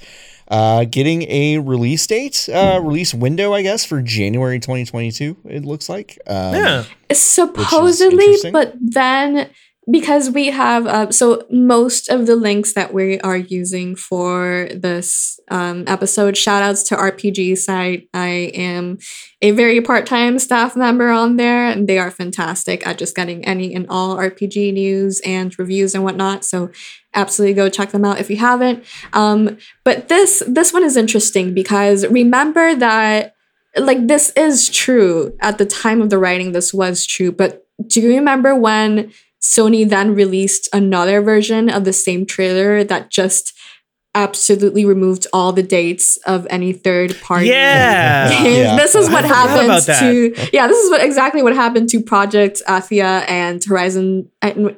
[0.49, 5.37] uh, getting a release date, uh, release window, I guess, for January 2022.
[5.45, 6.19] It looks like.
[6.27, 6.85] Um, Yeah.
[7.13, 9.49] supposedly but then
[9.91, 15.41] because we have uh, so most of the links that we are using for this
[15.51, 18.09] um, episode shout outs to rpg site.
[18.13, 18.99] I am
[19.43, 23.75] a very part-time staff member on there and they are fantastic at just getting any
[23.75, 26.45] and all rpg news and reviews and whatnot.
[26.45, 26.71] So
[27.15, 28.85] absolutely go check them out if you haven't.
[29.13, 33.35] Um, but this this one is interesting because remember that
[33.77, 35.37] like this is true.
[35.41, 37.33] At the time of the writing this was true.
[37.33, 43.11] But do you remember when Sony then released another version of the same trailer that
[43.11, 43.55] just
[44.15, 47.47] absolutely removed all the dates of any third party.
[47.47, 48.29] Yeah.
[48.51, 48.77] Yeah.
[48.77, 52.61] this is what forgot happened to yeah this is what exactly what happened to project
[52.67, 54.29] athia and horizon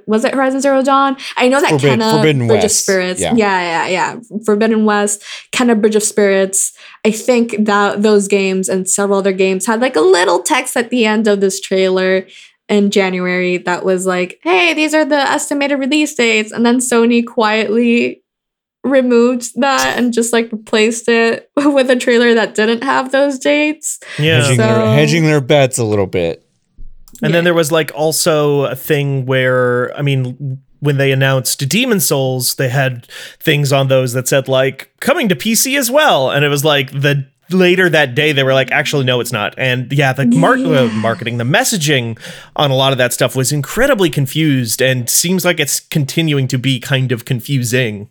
[0.07, 3.21] was it horizon zero dawn i know that Forbid- Kena Forbidden bridge of West, spirits
[3.21, 3.35] yeah.
[3.35, 3.87] yeah.
[3.87, 5.23] yeah yeah forbidden west
[5.53, 6.73] Kena bridge of spirits
[7.05, 10.91] i think that those games and several other games had like a little text at
[10.91, 12.27] the end of this trailer
[12.69, 17.27] in january that was like hey these are the estimated release dates and then sony
[17.27, 18.23] quietly
[18.85, 24.01] removed that and just like replaced it with a trailer that didn't have those dates.
[24.19, 24.41] Yeah.
[24.43, 26.45] hedging, So- their, hedging their bets a little bit.
[27.23, 32.05] And then there was like also a thing where, I mean, when they announced Demon's
[32.07, 33.07] Souls, they had
[33.39, 36.33] things on those that said like coming to PC as well.
[36.33, 39.55] And it was like the later that day they were like actually no it's not
[39.59, 42.19] and yeah the mar- uh, marketing the messaging
[42.57, 46.59] on a lot of that stuff was incredibly confused and seems like it's continuing to
[46.59, 48.09] be kind of confusing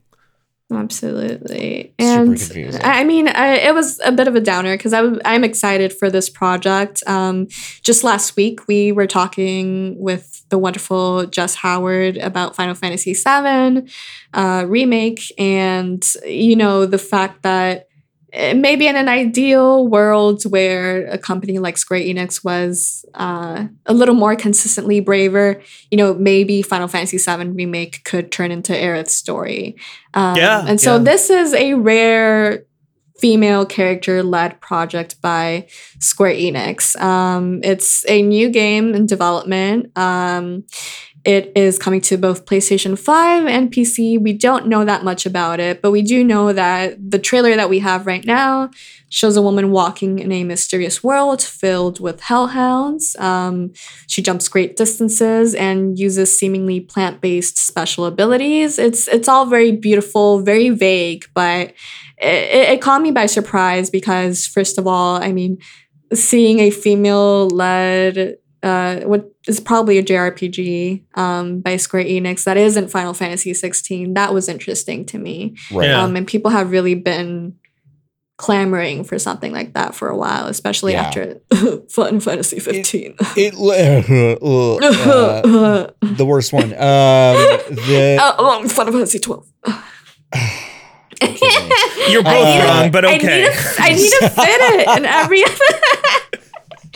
[0.71, 1.93] Absolutely.
[1.99, 2.79] And.
[2.83, 6.09] I I mean, I, it was a bit of a downer because I'm excited for
[6.09, 7.03] this project.
[7.07, 7.47] Um,
[7.83, 13.91] just last week, we were talking with the wonderful Jess Howard about Final Fantasy VII
[14.33, 17.89] uh, remake, and you know the fact that
[18.33, 24.15] maybe in an ideal world where a company like Square Enix was uh, a little
[24.15, 29.75] more consistently braver, you know, maybe Final Fantasy VII remake could turn into Aerith's story.
[30.13, 31.03] Um, Yeah, and so yeah.
[31.03, 32.65] this is a rare
[33.21, 35.67] female character led project by
[35.99, 36.99] Square Enix.
[36.99, 39.95] Um, it's a new game in development.
[39.97, 40.63] Um,
[41.23, 44.19] it is coming to both PlayStation 5 and PC.
[44.19, 47.69] We don't know that much about it, but we do know that the trailer that
[47.69, 48.71] we have right now
[49.09, 53.15] shows a woman walking in a mysterious world filled with hellhounds.
[53.17, 53.71] Um,
[54.07, 58.79] she jumps great distances and uses seemingly plant-based special abilities.
[58.79, 61.73] It's it's all very beautiful, very vague, but
[62.17, 65.59] it, it caught me by surprise because first of all, I mean,
[66.13, 72.89] seeing a female-led uh, what is probably a JRPG um, by Square Enix that isn't
[72.89, 74.13] Final Fantasy 16.
[74.13, 75.55] That was interesting to me.
[75.71, 75.89] Right.
[75.89, 76.03] Yeah.
[76.03, 77.55] Um, and people have really been
[78.37, 81.03] clamoring for something like that for a while, especially Yeah.
[81.03, 81.41] after
[81.89, 83.15] Final Fantasy 15.
[83.37, 83.53] It,
[84.41, 86.73] uh, the worst one.
[86.73, 89.45] Um, the Uh, along with Final Fantasy 12.
[92.09, 95.05] you're both Uh, wrong but I okay need, to, I need to fit it in
[95.05, 95.43] every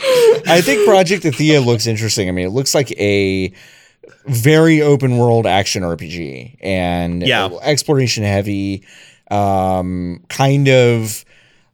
[0.00, 2.28] I think Project Athia looks interesting.
[2.28, 3.52] I mean, it looks like a
[4.26, 7.48] very open world action RPG and Yeah.
[7.62, 8.84] exploration heavy,
[9.30, 11.24] um, kind of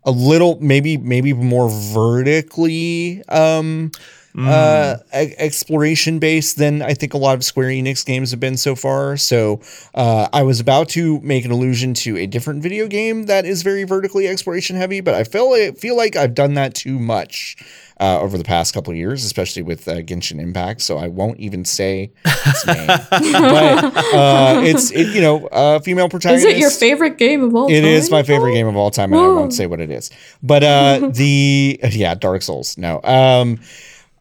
[0.04, 3.92] a little maybe maybe more vertically um,
[4.38, 8.56] uh, e- exploration based than I think a lot of Square Enix games have been
[8.56, 9.18] so far.
[9.18, 9.60] So
[9.94, 13.62] uh, I was about to make an allusion to a different video game that is
[13.62, 17.56] very vertically exploration heavy, but I feel I feel like I've done that too much
[18.02, 20.80] uh, over the past couple of years, especially with uh, Genshin Impact.
[20.82, 23.84] So I won't even say its name, but
[24.14, 26.46] uh, it's it, you know uh, female protagonist.
[26.46, 27.90] Is it your favorite game of all It time?
[27.90, 30.10] is my favorite game of all time, and I won't say what it is.
[30.42, 32.76] But uh, the yeah, Dark Souls.
[32.76, 33.60] No, um,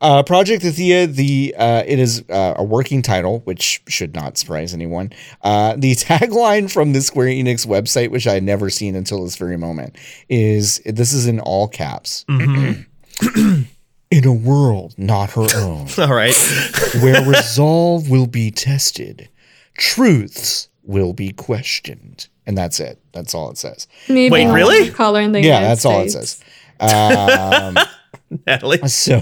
[0.01, 1.07] uh, Project Athia.
[1.13, 5.11] The uh, it is uh, a working title, which should not surprise anyone.
[5.41, 9.35] Uh, the tagline from the Square Enix website, which I had never seen until this
[9.37, 9.95] very moment,
[10.29, 12.25] is this is in all caps.
[12.29, 12.85] Mhm.
[14.11, 16.35] In a world not her own, all right
[17.01, 19.29] where resolve will be tested,
[19.77, 22.99] truths will be questioned, and that's it.
[23.13, 23.87] That's all it says.
[24.09, 24.89] Maybe Wait, not really?
[24.89, 26.43] Color in the yeah, United that's all it States.
[26.79, 26.93] says.
[26.93, 27.77] Um,
[28.47, 29.15] natalie so,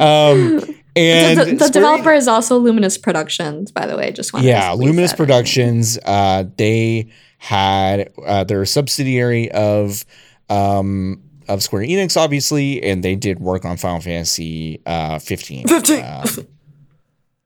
[0.00, 0.62] um,
[0.96, 4.10] and the, the, the developer is also Luminous Productions, by the way.
[4.10, 5.98] Just want yeah, to Luminous Productions.
[6.04, 10.04] Uh, they had uh, they're a subsidiary of
[10.50, 15.68] um of Square Enix, obviously, and they did work on Final Fantasy uh 15.
[15.68, 16.04] 15.
[16.04, 16.46] um,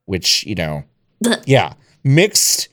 [0.06, 0.84] which you know,
[1.46, 2.68] yeah, mixed.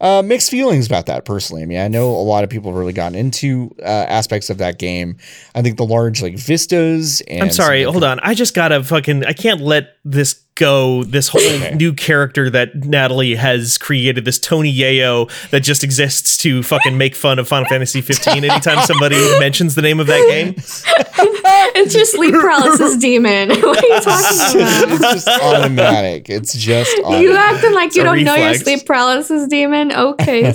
[0.00, 1.62] Uh, mixed feelings about that personally.
[1.62, 4.58] I mean, I know a lot of people have really gotten into uh, aspects of
[4.58, 5.18] that game.
[5.54, 8.18] I think the large like vistas and I'm sorry, hold on.
[8.20, 9.26] I just gotta fucking.
[9.26, 11.04] I can't let this go.
[11.04, 11.74] This whole Okay.
[11.78, 17.14] new character that Natalie has created, this Tony Yayo that just exists to fucking make
[17.14, 20.54] fun of Final Fantasy 15 anytime somebody mentions the name of that game.
[21.76, 23.48] it's your sleep paralysis demon.
[23.60, 24.90] what are you talking about?
[24.92, 26.28] it's just automatic.
[26.30, 27.36] It's just You automatic.
[27.38, 29.92] acting like you don't know your sleep paralysis demon?
[29.92, 30.52] Okay,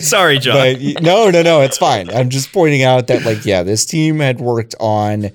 [0.00, 0.54] Sorry, John.
[0.56, 2.10] but no, no, no, it's fine.
[2.10, 5.30] I'm just pointing out that like, yeah, this team had worked on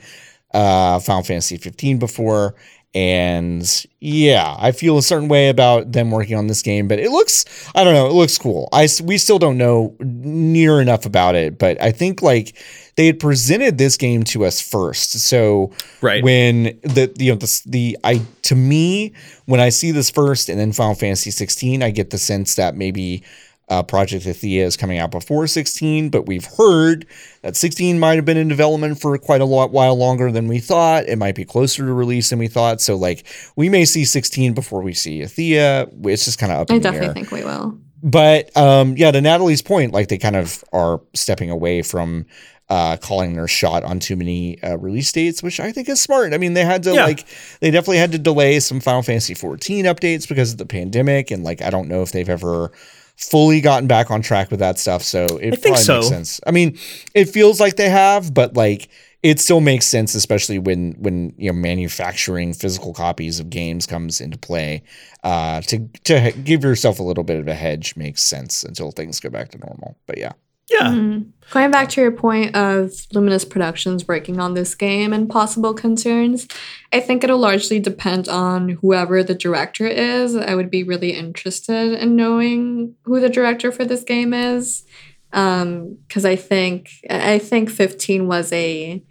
[0.54, 2.56] uh Final Fantasy 15 before,
[2.94, 7.12] And yeah, I feel a certain way about them working on this game, but it
[7.12, 7.44] looks,
[7.76, 8.70] I don't know, it looks cool.
[8.72, 12.56] I, we still don't know near enough about it, but I think like
[12.96, 15.20] they had presented this game to us first.
[15.20, 16.24] So Right.
[16.24, 19.14] when the, you know, the, the, I, to me,
[19.46, 22.76] when I see this first and then Final Fantasy 16, I get the sense that
[22.76, 23.24] maybe
[23.68, 27.06] uh, Project Athia is coming out before 16, but we've heard
[27.42, 30.60] that 16 might have been in development for quite a lot while longer than we
[30.60, 31.06] thought.
[31.06, 32.80] It might be closer to release than we thought.
[32.80, 35.90] So like we may see 16 before we see Athia.
[36.08, 37.14] It's just kind of up I in the definitely air.
[37.16, 37.78] think we will.
[38.04, 42.28] But um, yeah, to Natalie's point, like they kind of are stepping away from
[42.70, 46.34] uh, calling their shot on too many uh, release dates, which I think is smart.
[46.34, 47.06] I mean, they had to Yeah.
[47.06, 47.26] like
[47.60, 51.44] they definitely had to delay some Final Fantasy 14 updates because of the pandemic, and
[51.44, 52.72] like I don't know if they've ever
[53.18, 55.02] fully gotten back on track with that stuff.
[55.04, 56.42] So it probably makes sense.
[56.46, 56.78] I mean,
[57.14, 58.90] it feels like they have, but like
[59.24, 64.20] it still makes sense, especially when when you know manufacturing physical copies of games comes
[64.22, 64.84] into play.
[65.24, 69.20] Uh, to to give yourself a little bit of a hedge makes sense until things
[69.20, 69.98] go back to normal.
[70.08, 70.34] But yeah,
[70.72, 70.90] Yeah.
[70.90, 71.28] Mhm.
[71.52, 76.48] Going back to your point of Luminous Productions working on this game and possible concerns,
[76.92, 80.36] I think it'll largely depend on whoever the director is.
[80.36, 84.84] I would be really interested in knowing who the director for this game is,
[85.32, 89.04] because I think I think fifteen was a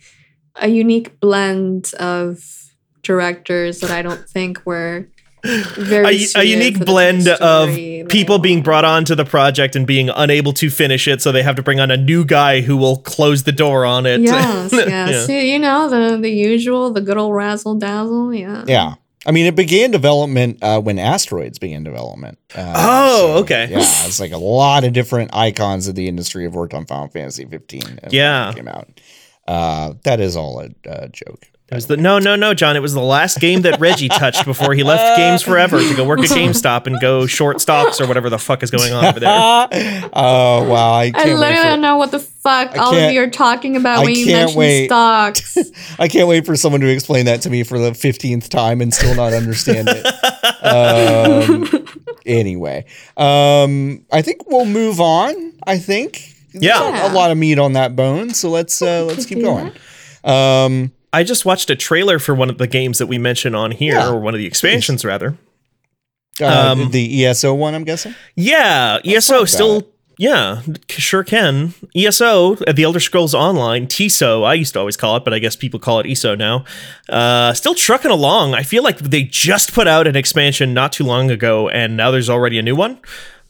[0.56, 2.42] a unique blend of
[3.02, 5.08] directors that I don't think were
[5.44, 8.64] very A, a unique blend of story people being want.
[8.64, 11.80] brought onto the project and being unable to finish it, so they have to bring
[11.80, 14.20] on a new guy who will close the door on it.
[14.20, 15.08] Yes, Yeah.
[15.08, 15.28] yes.
[15.28, 18.32] You, you know the the usual, the good old razzle dazzle.
[18.34, 18.64] Yeah.
[18.66, 18.94] yeah.
[19.26, 22.38] I mean, it began development uh, when Asteroids began development.
[22.54, 23.68] Uh, Oh, okay.
[23.70, 27.08] Yeah, it's like a lot of different icons of the industry have worked on Final
[27.08, 28.00] Fantasy 15.
[28.10, 28.50] Yeah.
[28.50, 28.88] it came out.
[29.48, 31.46] Uh, that is all a, a joke.
[31.70, 32.76] It was the no, no, no, John.
[32.76, 36.04] It was the last game that Reggie touched before he left Games Forever to go
[36.04, 39.18] work at GameStop and go short stocks or whatever the fuck is going on over
[39.18, 39.30] there.
[40.12, 40.92] oh wow!
[40.92, 43.30] I I can't wait literally don't know what the fuck I all of you are
[43.30, 44.86] talking about I when you can't mention wait.
[44.88, 45.56] stocks.
[45.98, 48.92] I can't wait for someone to explain that to me for the fifteenth time and
[48.92, 50.04] still not understand it.
[50.62, 51.86] um,
[52.26, 52.84] anyway,
[53.16, 55.54] um, I think we'll move on.
[55.66, 56.34] I think.
[56.52, 56.90] Yeah.
[56.90, 59.72] There's a lot of meat on that bone, so let's uh, let's keep do going.
[60.24, 63.70] Um, I just watched a trailer for one of the games that we mention on
[63.70, 64.08] here, Yeah.
[64.10, 65.36] or one of the expansions rather.
[66.40, 68.14] uh, Um, the ESO one, I'm guessing.
[68.36, 69.80] Yeah, ESO still.
[69.80, 69.88] bad.
[70.16, 71.74] Yeah, sure can.
[71.96, 75.40] ESO, uh, the Elder Scrolls Online, TESO, I used to always call it, but I
[75.40, 76.64] guess people call it ESO now.
[77.08, 78.54] Uh, still trucking along.
[78.54, 82.12] I feel like they just put out an expansion not too long ago, and now
[82.12, 82.98] there's already a new one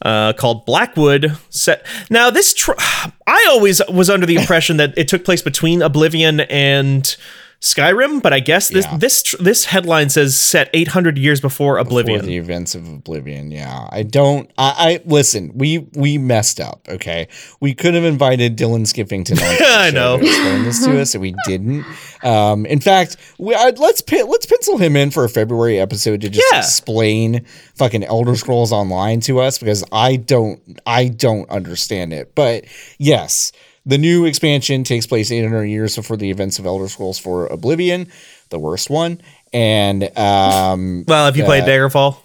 [0.03, 1.37] uh, called Blackwood.
[1.51, 2.71] Set now, this tr-
[3.27, 7.15] I always was under the impression that it took place between Oblivion and
[7.61, 8.97] Skyrim, but I guess this Yeah.
[8.97, 12.19] this this headline says set 800 years before Oblivion.
[12.19, 13.87] For the events of Oblivion, yeah.
[13.91, 14.49] I don't.
[14.57, 15.51] I, I listen.
[15.55, 16.85] We we messed up.
[16.87, 17.27] Okay,
[17.59, 19.39] we could have invited Dylan Skiffington.
[19.61, 20.17] I know.
[20.17, 21.85] to explain this to us, and we didn't.
[22.23, 26.29] Um, in fact, we, i let's let's pencil him in for a February episode to
[26.29, 26.59] just Yeah.
[26.59, 32.35] explain fucking Elder Scrolls Online to us because I don't I don't understand it.
[32.35, 32.65] But
[32.99, 33.51] yes,
[33.85, 38.07] the new expansion takes place 800 years before the events of Elder Scrolls for Oblivion,
[38.49, 39.21] the worst one,
[39.53, 41.03] and um.
[41.07, 42.17] well, if you played Daggerfall?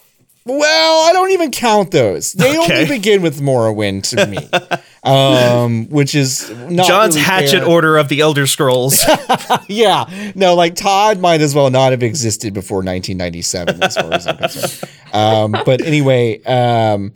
[0.47, 2.33] Well, I don't even count those.
[2.33, 2.83] They Okay.
[2.83, 4.39] only begin with Morrowind to me,
[5.05, 7.69] um, which is not John's really Hatchet fair.
[7.69, 9.05] Order of the Elder Scrolls.
[9.69, 14.27] Yeah, no, like Todd might as well not have existed before 1997, as far as
[14.27, 14.91] I'm concerned.
[15.13, 17.13] Um, but anyway, um,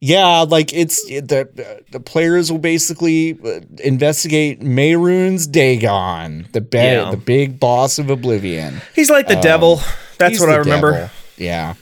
[0.00, 6.76] yeah, like it's it, the the players will basically uh, investigate Mehrunes Dagon, the ba-
[6.76, 7.10] Yeah.
[7.10, 8.80] the big boss of Oblivion.
[8.94, 9.80] He's like the devil.
[10.18, 10.92] That's what I remember.
[10.92, 11.10] devil.
[11.38, 11.74] Yeah.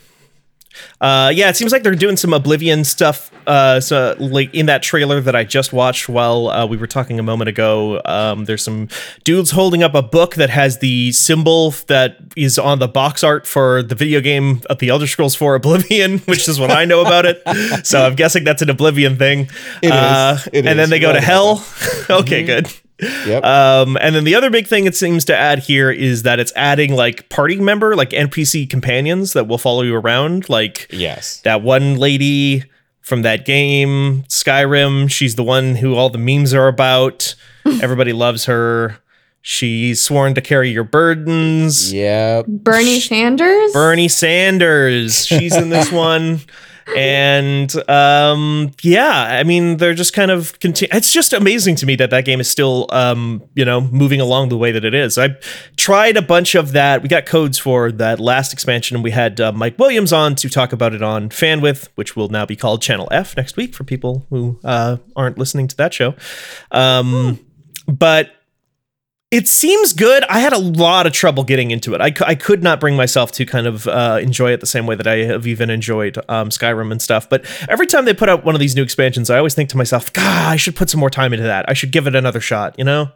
[1.00, 3.30] Uh, yeah, it seems like they're doing some Oblivion stuff.
[3.46, 7.18] Uh, so like in that trailer that I just watched while uh, we were talking
[7.18, 8.88] a moment ago, um, there's some
[9.24, 13.46] dudes holding up a book that has the symbol that is on the box art
[13.46, 17.00] for the video game of the Elder Scrolls 4 Oblivion, which is what I know
[17.02, 17.42] about it.
[17.86, 19.40] So I'm guessing that's an Oblivion thing.
[19.82, 19.92] It is.
[19.92, 20.76] Uh, It and is.
[20.76, 21.64] then they go to hell.
[22.10, 22.72] okay, good.
[23.00, 23.44] Yep.
[23.44, 26.52] Um, and then the other big thing it seems to add here is that it's
[26.54, 30.48] adding like party member, like NPC companions that will follow you around.
[30.48, 31.40] Like yes.
[31.40, 32.64] that one lady
[33.00, 35.10] from that game, Skyrim.
[35.10, 37.34] She's the one who all the memes are about.
[37.82, 38.98] Everybody loves her.
[39.42, 41.92] She's sworn to carry your burdens.
[41.92, 42.46] Yep.
[42.46, 43.72] Bernie Sanders.
[43.74, 45.26] Bernie Sanders.
[45.26, 46.40] She's in this one.
[46.96, 50.90] And um, yeah, I mean, they're just kind of continue.
[50.94, 54.48] It's just amazing to me that that game is still, um, you know, moving along
[54.48, 55.18] the way that it is.
[55.18, 55.36] I
[55.76, 57.02] tried a bunch of that.
[57.02, 60.48] We got codes for that last expansion, and we had uh, Mike Williams on to
[60.48, 63.84] talk about it on FanWith, which will now be called Channel F next week for
[63.84, 66.14] people who uh, aren't listening to that show.
[66.70, 67.40] Um,
[67.86, 68.30] But
[69.30, 70.22] it seems good.
[70.24, 72.00] I had a lot of trouble getting into it.
[72.00, 74.94] I, I could not bring myself to kind of uh, enjoy it the same way
[74.94, 77.28] that I have even enjoyed um, Skyrim and stuff.
[77.28, 79.76] But every time they put out one of these new expansions, I always think to
[79.76, 81.68] myself, God, I should put some more time into that.
[81.68, 83.10] I should give it another shot, you know?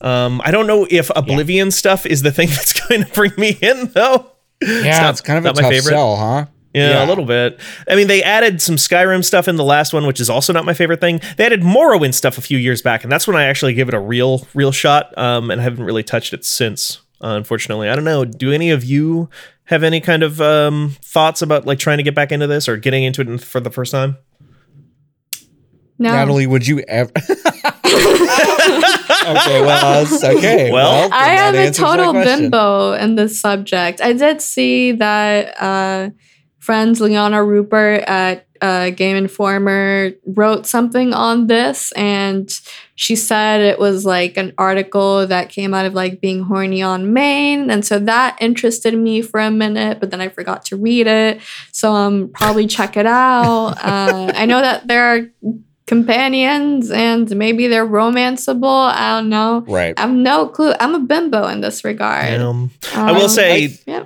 [0.00, 3.56] Um, I don't know if Oblivion stuff is the thing that's going to bring me
[3.62, 4.32] in, though.
[4.60, 5.92] Yeah, not- it's kind of a tough favorite.
[5.92, 6.46] sell, huh?
[6.74, 7.60] Yeah, a little bit.
[7.88, 10.64] I mean, they added some Skyrim stuff in the last one, which is also not
[10.64, 11.20] my favorite thing.
[11.36, 13.94] They added Morrowind stuff a few years back, and that's when I actually gave it
[13.94, 15.16] a real, real shot.
[15.16, 17.00] Um, and I haven't really touched it since.
[17.22, 18.24] Uh, unfortunately, I don't know.
[18.24, 19.30] Do any of you
[19.66, 22.76] have any kind of um, thoughts about like trying to get back into this or
[22.76, 24.16] getting into it for the first time?
[25.96, 26.10] No.
[26.10, 27.12] Natalie, would you ever?
[27.16, 27.30] okay,
[29.60, 30.72] well, that's okay.
[30.72, 34.00] Well, then I that am a total bimbo in this subject.
[34.00, 36.10] I did see that uh,
[36.64, 42.48] friends Liana Ruppert at uh, Game Informer wrote something on this, and
[42.94, 47.12] she said it was like an article that came out of like being horny on
[47.12, 51.06] Maine, and so that interested me for a minute, but then I forgot to read
[51.06, 51.40] it,
[51.72, 53.74] so I'm probably check it out.
[53.84, 55.20] uh, I know that there are
[55.86, 58.88] companions and maybe they're romanceable.
[58.90, 59.64] I don't know.
[59.68, 59.92] Right.
[59.98, 60.72] I have no clue.
[60.80, 62.40] I'm a bimbo in this regard.
[62.40, 64.04] Um, I will Um, say yeah.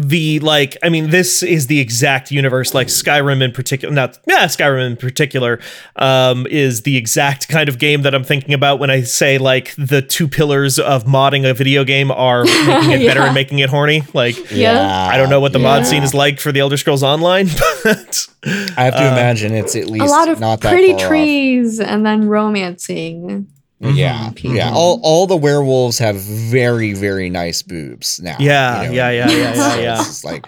[0.00, 4.44] The like i mean this is the exact universe like skyrim in particular not yeah
[4.44, 5.58] skyrim in particular
[5.96, 9.74] um is the exact kind of game that i'm thinking about when i say like
[9.76, 13.68] the two pillars of modding a video game are making it better and making it
[13.70, 15.08] horny like Yeah.
[15.10, 17.48] i don't know what the mod scene is like for the elder scrolls online
[17.82, 21.00] but I have to Uh, imagine it's at least A lot of not pretty far
[21.02, 21.08] off.
[21.08, 23.48] trees and then romancing.
[23.80, 24.56] Yeah, Mhm.
[24.56, 24.72] yeah.
[24.72, 28.36] All all the werewolves have very very nice boobs now.
[28.40, 28.94] Yeah, you know?
[28.94, 30.00] yeah, yeah, yeah, yeah, So yeah.
[30.00, 30.46] It's like,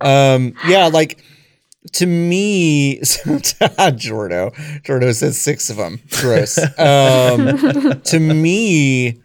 [0.00, 1.22] um, yeah, like
[1.94, 4.54] to me, Jordo,
[4.84, 6.00] Jordo says six of them.
[6.20, 6.56] Gross.
[6.78, 9.20] Um, to me,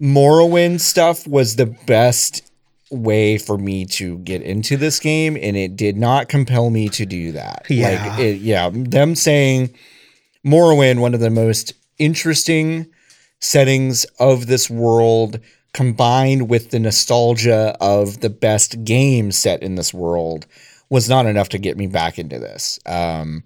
[0.00, 2.50] Morrowind stuff was the best
[2.90, 7.06] way for me to get into this game, and it did not compel me to
[7.06, 7.66] do that.
[7.68, 8.08] Yeah.
[8.08, 9.74] Like, it, yeah, them saying
[10.44, 12.86] Morrowind, one of the most interesting
[13.40, 15.40] settings of this world,
[15.72, 20.46] combined with the nostalgia of the best game set in this world,
[20.90, 22.78] was not enough to get me back into this.
[22.86, 23.44] Um,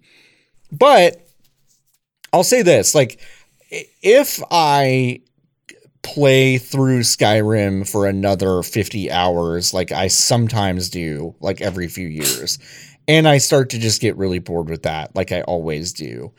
[0.70, 1.26] but
[2.32, 3.20] I'll say this: like,
[4.02, 5.20] if I
[6.02, 12.58] play through Skyrim for another 50 hours, like I sometimes do, like every few years,
[13.06, 16.32] and I start to just get really bored with that, like I always do.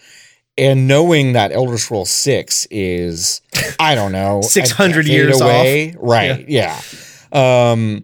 [0.60, 3.42] And knowing that Elder Scrolls 6 is,
[3.80, 5.96] I don't know, 600 years away.
[5.98, 6.48] Right.
[6.50, 6.80] Yeah.
[7.32, 8.04] Um,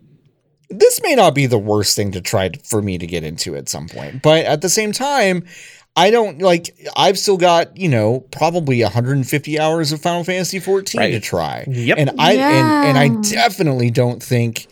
[0.69, 3.55] this may not be the worst thing to try to- for me to get into
[3.55, 5.43] at some point, but at the same time,
[5.97, 6.75] I don't like.
[6.97, 11.97] I've still got you know probably 150 hours of Final Fantasy 14 to try, Yep.
[11.97, 14.67] and I and and I definitely don't think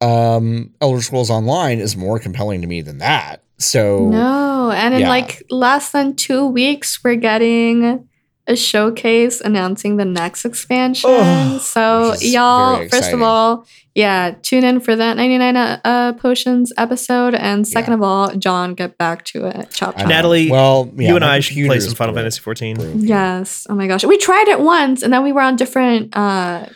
[0.00, 3.42] um Elder Scrolls Online is more compelling to me than that.
[3.58, 5.08] So No, and in Yeah.
[5.08, 8.08] like less than two weeks, we're getting
[8.46, 11.10] a showcase announcing the next expansion.
[11.10, 16.72] Oh, so, y'all, first of all, yeah, tune in for that 99 uh, uh, potions
[16.76, 17.34] episode.
[17.34, 17.96] And second Yeah.
[17.98, 19.70] of all, John, get back to it.
[19.70, 20.08] Chop, chop.
[20.08, 23.00] Natalie, well, yeah, you and i should play some final broke- fantasy 14 broken.
[23.06, 23.66] Yes.
[23.70, 24.04] Oh my gosh.
[24.04, 26.66] We tried it once and then we were on different uh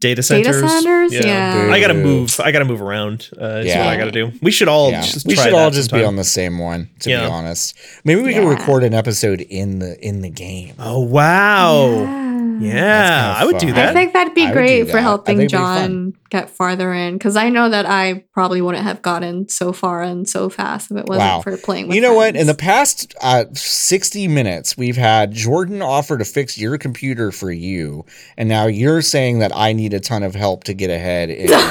[0.00, 1.12] data centers data centers.
[1.14, 1.68] Yeah.
[1.70, 2.40] I gotta move.
[2.42, 3.28] I gotta move around.
[3.40, 3.84] Uh, is Yeah.
[3.84, 4.32] what I gotta do.
[4.42, 5.02] We should all Yeah.
[5.02, 6.88] just we try should all just be on the same one.
[7.00, 7.26] To Yeah.
[7.26, 8.48] be honest, maybe we can Yeah.
[8.48, 10.74] record an episode in the in the game.
[10.80, 12.31] Oh wow!
[12.62, 13.90] Yeah, I would do that.
[13.90, 15.02] I think that'd be I great for that.
[15.02, 15.90] Helping think it'd be fun.
[15.90, 20.02] John get farther in because I know that I probably wouldn't have gotten so far
[20.02, 21.40] and so fast if it wasn't Wow.
[21.42, 22.36] for playing with You know what?
[22.36, 27.50] In the past uh, 60 minutes, we've had Jordan offer to fix your computer for
[27.52, 28.04] you,
[28.36, 31.48] and now you're saying that I need a ton of help to get ahead in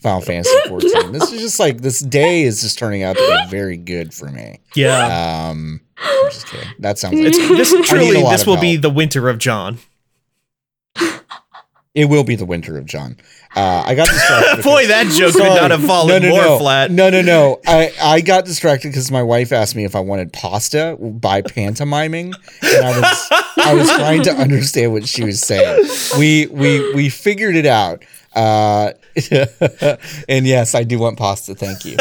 [0.00, 1.12] Final Fantasy 14.
[1.12, 4.26] This is just like this day is just turning out to be very good for
[4.30, 4.58] me.
[4.74, 5.48] yeah.
[5.50, 6.66] Um, I'm just kidding.
[6.78, 7.38] That sounds like It's
[7.72, 9.78] this truly a lot this of will be the winter of John.
[11.92, 13.16] It will be the winter of John.
[13.56, 14.62] Uh, I got distracted.
[14.64, 15.60] Boy, that joke could Sorry.
[15.60, 16.58] not have fallen no, no, more no.
[16.58, 16.92] flat.
[16.92, 17.60] No, no, no.
[17.66, 22.32] I, I got distracted because my wife asked me if I wanted pasta by pantomiming,
[22.62, 25.84] and I was I was trying to understand what she was saying.
[26.16, 28.04] We we we figured it out.
[28.36, 28.92] Uh,
[30.28, 31.56] and yes, I do want pasta.
[31.56, 31.96] Thank you.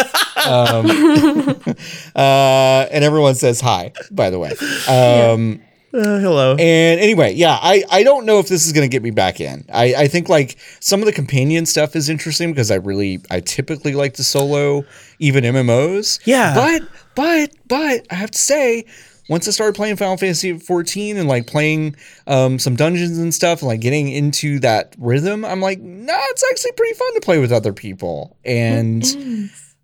[0.46, 0.86] Um,
[2.16, 4.52] uh, and everyone says hi, by the way.
[4.88, 5.62] Um,
[5.94, 6.52] Uh, hello.
[6.52, 9.42] and anyway, yeah, I, I don't know if this is going to get me back
[9.42, 9.66] in.
[9.74, 13.40] I, I think like some of the companion stuff is interesting because I really, I
[13.40, 14.86] typically like to solo
[15.20, 16.20] even MMOs.
[16.26, 16.54] Yeah.
[16.54, 16.82] But,
[17.16, 18.86] but, but I have to say,
[19.30, 21.96] once I started playing Final Fantasy 14 and like playing
[22.28, 26.44] um, some dungeons and stuff, and like getting into that rhythm, I'm like, nah, it's
[26.50, 28.36] actually pretty fun to play with other people.
[28.44, 29.04] And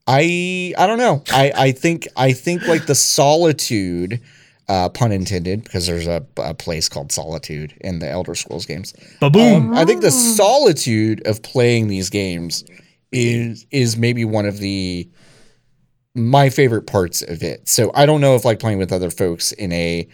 [0.07, 1.23] I I don't know.
[1.31, 4.19] I I think I think like the solitude,
[4.67, 8.93] uh, pun intended, because there's a, a place called Solitude in the Elder Scrolls games.
[9.19, 9.71] Ba-boom.
[9.71, 12.63] Um, I think the solitude of playing these games
[13.11, 15.09] is is maybe one of the
[16.15, 17.67] my favorite parts of it.
[17.67, 20.07] So I don't know if like playing with other folks in a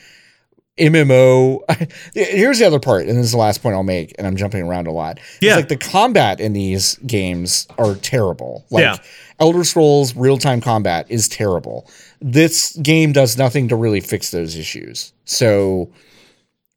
[0.77, 1.59] MMO.
[2.13, 4.63] Here's the other part, and this is the last point I'll make, and I'm jumping
[4.63, 5.19] around a lot.
[5.41, 5.51] Yeah.
[5.51, 8.65] It's like the combat in these games are terrible.
[8.71, 8.97] Like Yeah.
[9.39, 11.89] Elder Scrolls real time combat is terrible.
[12.21, 15.11] This game does nothing to really fix those issues.
[15.25, 15.91] So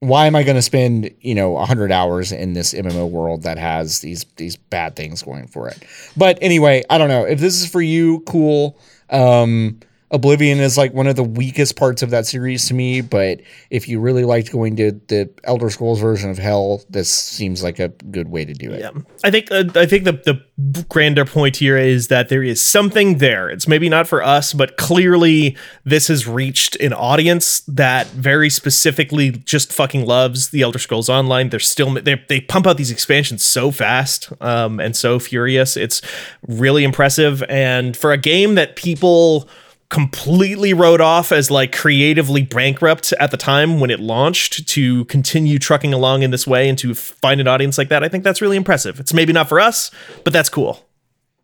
[0.01, 3.59] why am I going to spend you know 100 hours in this MMO world that
[3.59, 5.82] has these these bad things going for it?
[6.16, 8.20] But anyway, I don't know if this is for you.
[8.20, 8.78] Cool.
[9.11, 9.80] Um,
[10.15, 13.41] Oblivion is like one of the weakest parts of that series to me, but
[13.71, 17.81] if you really liked going to the Elder Scrolls version of Hell, this seems like
[17.81, 18.79] a good way to do it.
[18.79, 18.93] Yeah,
[19.25, 20.12] I think uh, I think the
[20.57, 23.51] the grander point here is that there is something there.
[23.51, 29.33] It's maybe not for us, but clearly this has reached an audience that very specifically
[29.33, 31.49] just fucking loves the Elder Scrolls Online.
[31.49, 35.77] They're still they they pump out these expansions so fast um, and so furious.
[35.77, 36.03] It's
[36.47, 39.49] really impressive, and for a game that people
[39.95, 45.57] completely wrote off as like creatively bankrupt at the time when it launched to continue
[45.59, 48.42] trucking along in this way and to find an audience like that i think that's
[48.42, 49.92] really impressive it's maybe not for us
[50.24, 50.84] but that's cool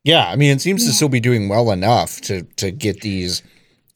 [0.02, 3.42] Yeah, I mean, it seems to still be doing well enough to to get these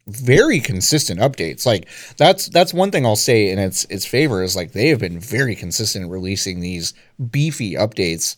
[0.07, 1.65] very consistent updates.
[1.65, 1.89] Like
[2.19, 5.19] that's that's one thing I'll say in its its favor is like they have been
[5.19, 6.93] very consistent in releasing these
[7.31, 8.37] beefy updates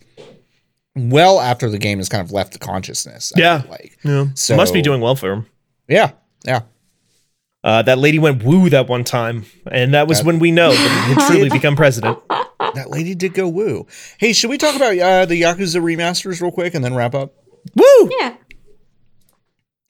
[0.94, 3.32] well after the game has kind of left the consciousness.
[3.36, 3.60] I Yeah.
[3.62, 5.46] feel like yeah So- must be doing well for him
[5.88, 6.12] yeah,
[6.44, 6.62] yeah.
[7.64, 10.70] uh, that lady went woo that one time and that was That- when we know
[10.72, 12.18] that he had truly become president
[12.74, 13.86] That lady did go woo.
[14.18, 17.34] Hey, should we talk about uh, the Yakuza remasters real quick and then wrap up?
[17.74, 18.36] woo Yeah.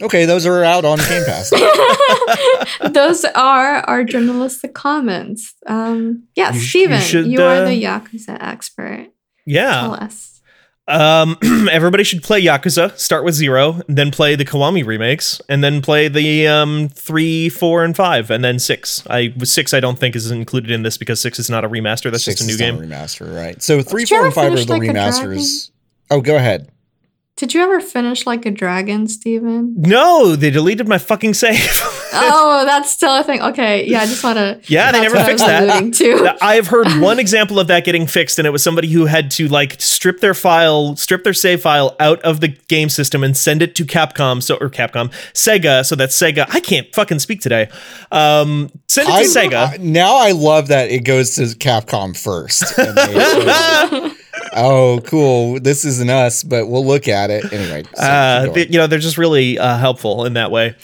[0.02, 1.50] Okay, those are out on Game Pass.
[2.92, 5.54] Those are our journalistic comments.
[5.66, 7.02] Um, yeah, You sh- you Steven, you,
[7.38, 9.08] should, are uh, the Yakuza expert.
[9.46, 10.35] yeah Tell us.
[10.88, 11.36] Um,
[11.70, 12.96] everybody should play Yakuza.
[12.98, 17.84] Start with zero, then play the Kiwami remakes, and then play the um three, four,
[17.84, 19.02] and five, and then six.
[19.08, 22.10] I six I don't think is included in this because six is not a remaster.
[22.10, 22.74] That's Six just a new is game.
[22.76, 23.60] not a remaster, right?
[23.62, 25.70] So three, Did four, and five are the Like remasters.
[26.10, 26.70] Oh, go ahead.
[27.36, 29.74] Did you ever finish like a dragon, Steven?
[29.76, 31.58] No, they deleted my fucking save.
[32.14, 33.42] oh, that's still a thing.
[33.42, 34.58] Okay, yeah, I just want to.
[34.72, 35.66] Yeah, they never fixed that.
[35.66, 36.38] that.
[36.40, 39.30] I have heard one example of that getting fixed, and it was somebody who had
[39.32, 43.36] to like strip their file, strip their save file out of the game system and
[43.36, 46.46] send it to Capcom, so or Capcom, Sega, so that Sega.
[46.48, 47.68] I can't fucking speak today.
[48.10, 49.72] Um, send it to I- Sega.
[49.74, 52.62] I- now I love that it goes to Capcom first.
[54.56, 55.60] Oh, cool.
[55.60, 57.84] This isn't us, but we'll look at it anyway.
[57.94, 60.74] so uh, they, you know, they're just really uh, helpful in that way.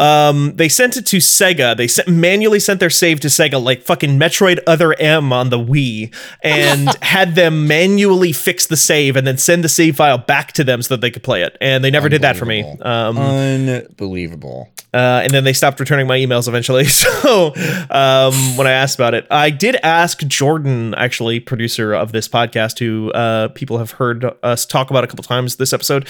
[0.00, 1.76] Um, they sent it to Sega.
[1.76, 5.58] They sent, manually sent their save to Sega, like fucking Metroid Other M on the
[5.58, 10.52] Wii, and had them manually fix the save and then send the save file back
[10.52, 11.56] to them so that they could play it.
[11.60, 12.64] And they never did that for me.
[12.64, 12.86] Unbelievable.
[12.90, 14.72] Um, Unbelievable.
[14.94, 16.86] uh, and then they stopped returning my emails eventually.
[17.20, 17.52] So
[17.90, 22.78] um, when I asked about it, I did ask Jordan, actually producer of this podcast,
[22.78, 26.08] who uh, people have heard us talk about a couple times this episode,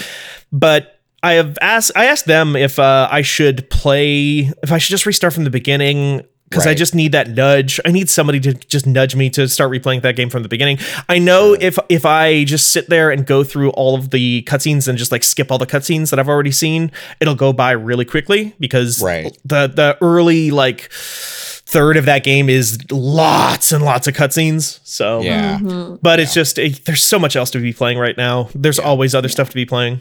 [0.52, 0.99] but.
[1.22, 1.92] I have asked.
[1.94, 5.50] I asked them if uh, I should play, if I should just restart from the
[5.50, 7.78] beginning, because I just need that nudge.
[7.84, 10.78] I need somebody to just nudge me to start replaying that game from the beginning.
[11.08, 14.88] I know if if I just sit there and go through all of the cutscenes
[14.88, 16.90] and just like skip all the cutscenes that I've already seen,
[17.20, 19.36] it'll go by really quickly because Right.
[19.44, 24.80] the the early like third of that game is lots and lots of cutscenes.
[24.82, 25.58] So Yeah.
[25.58, 25.96] Mm-hmm.
[26.02, 28.48] but it's just it, there's so much else to be playing right now.
[28.56, 30.00] There's always other stuff to be playing.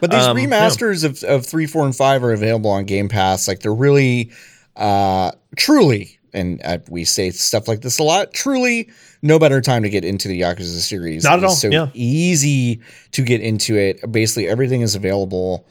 [0.00, 0.46] But these Um, yeah.
[0.46, 3.48] remasters of, of three, four, and five are available on Game Pass.
[3.48, 4.30] Like they're really,
[4.76, 8.32] uh, truly, and uh, we say stuff like this a lot.
[8.32, 8.88] Truly
[9.22, 11.24] no better time to get into the Yakuza series.
[11.24, 11.88] Not at It's all, So yeah.
[11.94, 12.80] easy
[13.12, 14.00] to get into it.
[14.12, 15.66] Basically, everything is available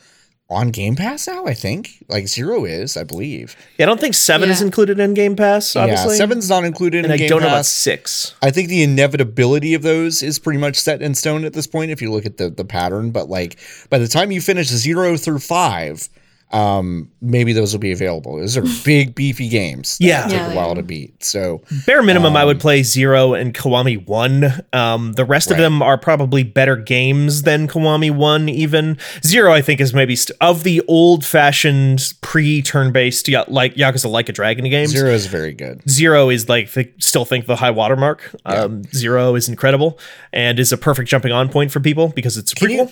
[0.50, 1.46] on Game Pass now.
[1.46, 3.56] I think like Zero is, I believe.
[3.78, 5.76] Yeah, I don't think seven is included in Game Pass.
[5.76, 8.34] Obviously, Yeah, seven's not included and in I Game don't know about six.
[8.42, 11.92] I think the inevitability of those is pretty much set in stone at this point
[11.92, 13.12] if you look at the the pattern.
[13.12, 13.58] But like
[13.90, 16.08] by the time you finish zero through five,
[16.52, 18.38] um, maybe those will be available.
[18.38, 19.98] Those are big beefy games.
[20.00, 20.24] that Yeah.
[20.24, 20.76] take Yeah, a while are.
[20.76, 21.24] to beat.
[21.24, 24.64] So Bare minimum, I would Um, play Zero and Kiwami One.
[24.72, 28.48] Um, the rest of them are probably better games than Kiwami One.
[28.48, 34.30] Even Zero, I think, is maybe st- of the old-fashioned pre-turn-based ya- like Yakuza Like
[34.30, 34.92] a Dragon games.
[34.92, 35.82] zero is very good.
[35.90, 38.34] Zero is like the, still think the high watermark.
[38.46, 40.00] Um, Zero is incredible
[40.32, 42.92] and is a perfect jumping on point for people because it's a Can prequel.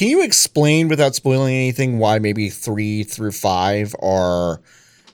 [0.00, 4.62] Can you explain without spoiling anything why maybe three through five are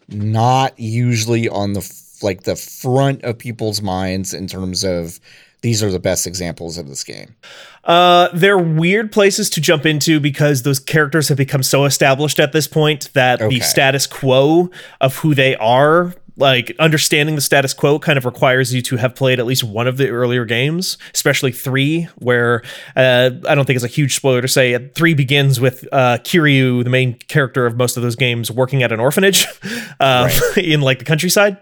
[0.07, 5.19] not usually on the like the front of people's minds in terms of
[5.63, 7.35] these are the best examples of this game.
[7.83, 12.53] Uh, they're weird places to jump into because those characters have become so established at
[12.53, 13.59] this point that Okay.
[13.59, 14.71] the status quo
[15.01, 19.15] of who they are, like understanding the status quo, kind of requires you to have
[19.15, 22.63] played at least one of the earlier games, especially three, where
[22.95, 26.85] uh, I don't think it's a huge spoiler to say three begins with uh, Kiryu,
[26.85, 29.47] the main character of most of those games, working at an orphanage
[30.01, 31.57] um, in like the countryside,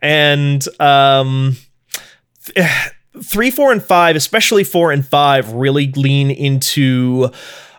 [0.00, 1.56] and um,
[3.22, 7.30] three, four, and five, especially four and five, really lean into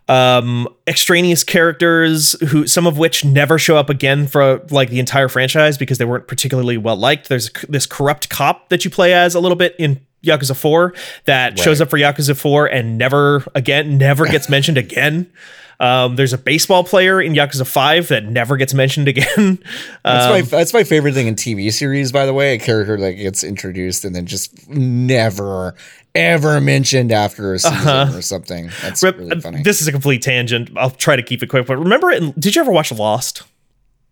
[0.10, 5.28] um extraneous characters who some of which never show up again for like the entire
[5.28, 9.36] franchise because they weren't particularly well liked there's this corrupt cop that you play as
[9.36, 10.94] a little bit in Yakuza 4
[11.26, 15.32] that shows up for Yakuza 4 and never again never gets mentioned again
[15.80, 19.60] um, there's a baseball player in Yakuza 5 that never gets mentioned again.
[20.04, 22.56] That's Um, my that's my favorite thing in TV series, by the way.
[22.56, 25.76] A character that gets introduced and then just never
[26.16, 28.18] ever mentioned after a season Uh-huh.
[28.18, 28.72] or something.
[28.82, 29.62] That's Rep- really funny.
[29.62, 30.72] This is a complete tangent.
[30.76, 31.68] I'll try to keep it quick.
[31.68, 33.44] But remember, in, did you ever watch Lost?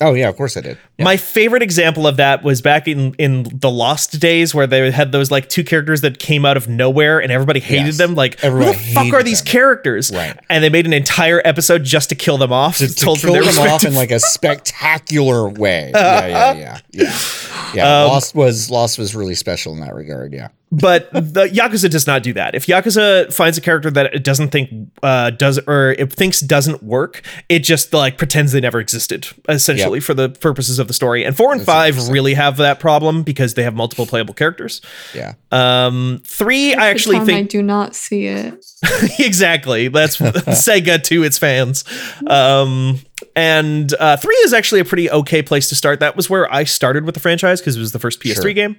[0.02, 0.78] Oh yeah, of course I did.
[0.98, 1.06] Yeah.
[1.06, 5.12] My favorite example of that was back in in the Lost days, where they had
[5.12, 7.98] those like two characters that came out of nowhere, and everybody hated Yes.
[7.98, 8.16] them.
[8.16, 9.52] Like, Everyone who the fuck are these them.
[9.52, 10.12] characters?
[10.12, 10.38] Right.
[10.50, 12.78] And they made an entire episode just to kill them off.
[12.78, 14.20] to, to told kill them off in like a
[14.76, 15.92] spectacular way.
[15.94, 17.20] Yeah, yeah, yeah, yeah.
[17.74, 20.32] Yeah, Um, Lost was Lost was really special in that regard.
[20.34, 20.48] Yeah,
[20.80, 22.54] but the Yakuza does not do that.
[22.56, 24.70] If Yakuza finds a character that it doesn't think
[25.02, 30.00] uh, does or it thinks doesn't work, it just like pretends they never existed, essentially
[30.00, 31.24] for the purposes of the story.
[31.24, 34.82] And four and five really have that problem because they have multiple playable characters.
[35.14, 35.34] yeah.
[35.52, 38.66] Um, three, I actually think I do not see it.
[39.20, 39.88] exactly.
[39.88, 41.86] That's Sega to its fans.
[42.28, 43.00] Um,
[43.36, 46.02] and uh, three is actually a pretty okay place to start.
[46.02, 48.54] That was where I started with the franchise because it was the first PS3 Sure.
[48.54, 48.78] game.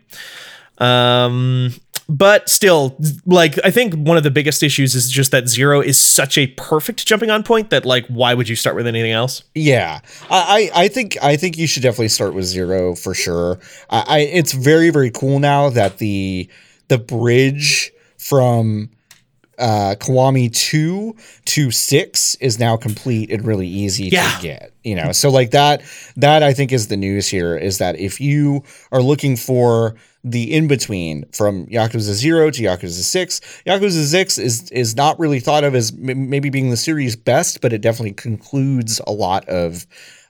[0.79, 1.73] Um,
[2.09, 5.99] but still, like I think one of the biggest issues is just that zero is
[5.99, 9.43] such a perfect jumping on point that like why would you start with anything else?
[9.55, 10.01] Yeah,
[10.31, 13.59] I, I think I think you should definitely start with zero for sure.
[13.91, 16.49] I, I it's very very cool now that the
[16.89, 18.91] the bridge from
[19.59, 21.15] uh Kiwami 2
[21.47, 24.31] to 6 is now complete and really easy Yeah.
[24.37, 24.73] to get.
[24.85, 25.83] You know, so like that
[26.17, 30.53] that I think is the news here is that if you are looking for the
[30.53, 35.63] in between from Yakuza 0 to Yakuza 6, Yakuza 6 is is not really thought
[35.65, 39.87] of as m- maybe being the series best, but it definitely concludes a lot of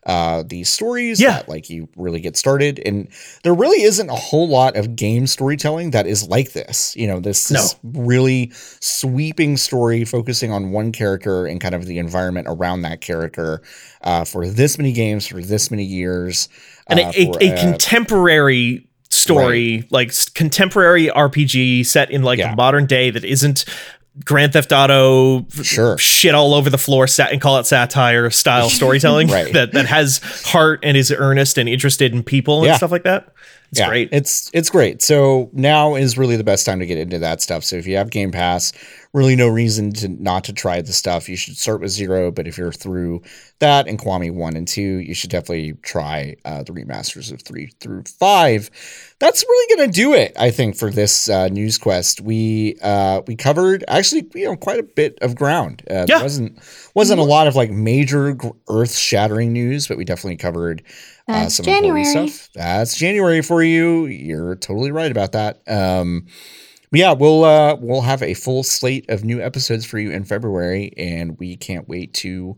[0.07, 1.33] uh, these stories Yeah.
[1.33, 3.09] that like you really get started and
[3.43, 7.19] there really isn't a whole lot of game storytelling that is like this you know
[7.21, 7.61] this No.
[7.61, 13.01] is really sweeping story focusing on one character and kind of the environment around that
[13.01, 13.63] character
[14.03, 16.49] uh, for this many games for this many years
[16.87, 22.51] And uh, a, a, a contemporary story, like contemporary RPG set in like Yeah.
[22.51, 23.65] the modern day that isn't
[24.25, 25.99] Grand Theft Auto Sure.
[25.99, 29.53] shit all over the floor sat and call it satire style storytelling Right.
[29.53, 32.77] that that has heart and is earnest and interested in people and Yeah.
[32.77, 33.29] stuff like that.
[33.71, 34.09] It's yeah, great.
[34.13, 35.03] It's it's great.
[35.03, 37.65] So now is really the best time to get into that stuff.
[37.65, 38.73] So if you have Game Pass,
[39.13, 41.29] really no reason to not to try the stuff.
[41.29, 43.23] You should start with zero, but if you're through
[43.59, 47.71] that and Kiwami one and two, you should definitely try uh, the remasters of three
[47.81, 48.71] through five.
[49.19, 52.21] That's really gonna do it, I think, for this uh, news quest.
[52.21, 55.83] We uh, we covered actually you know quite a bit of ground.
[55.91, 56.17] Uh, Yeah.
[56.17, 56.59] There wasn't
[56.95, 58.37] wasn't a lot of like major
[58.69, 60.83] earth shattering news, but we definitely covered
[61.27, 62.05] That's some January.
[62.05, 62.51] stuff.
[62.55, 64.07] That's January for you.
[64.07, 65.61] You're totally right about that.
[65.67, 66.27] Um,
[66.93, 70.93] yeah, we'll uh, we'll have a full slate of new episodes for you in February,
[70.97, 72.57] and we can't wait to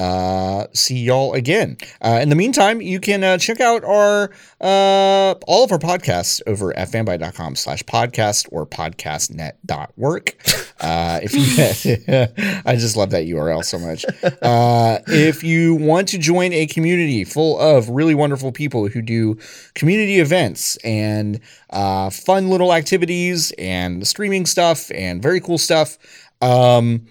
[0.00, 1.76] uh, see y'all again.
[2.00, 6.40] Uh, in the meantime, you can uh, check out our uh, all of our podcasts
[6.46, 10.36] over at fanbyte.com slash podcast or podcastnet.work.
[10.80, 11.42] Uh, if you,
[12.64, 14.06] I just love that URL so much.
[14.40, 19.36] Uh, if you want to join a community full of really wonderful people who do
[19.74, 25.98] community events and uh, fun little activities and streaming stuff and very cool stuff,
[26.40, 27.06] um,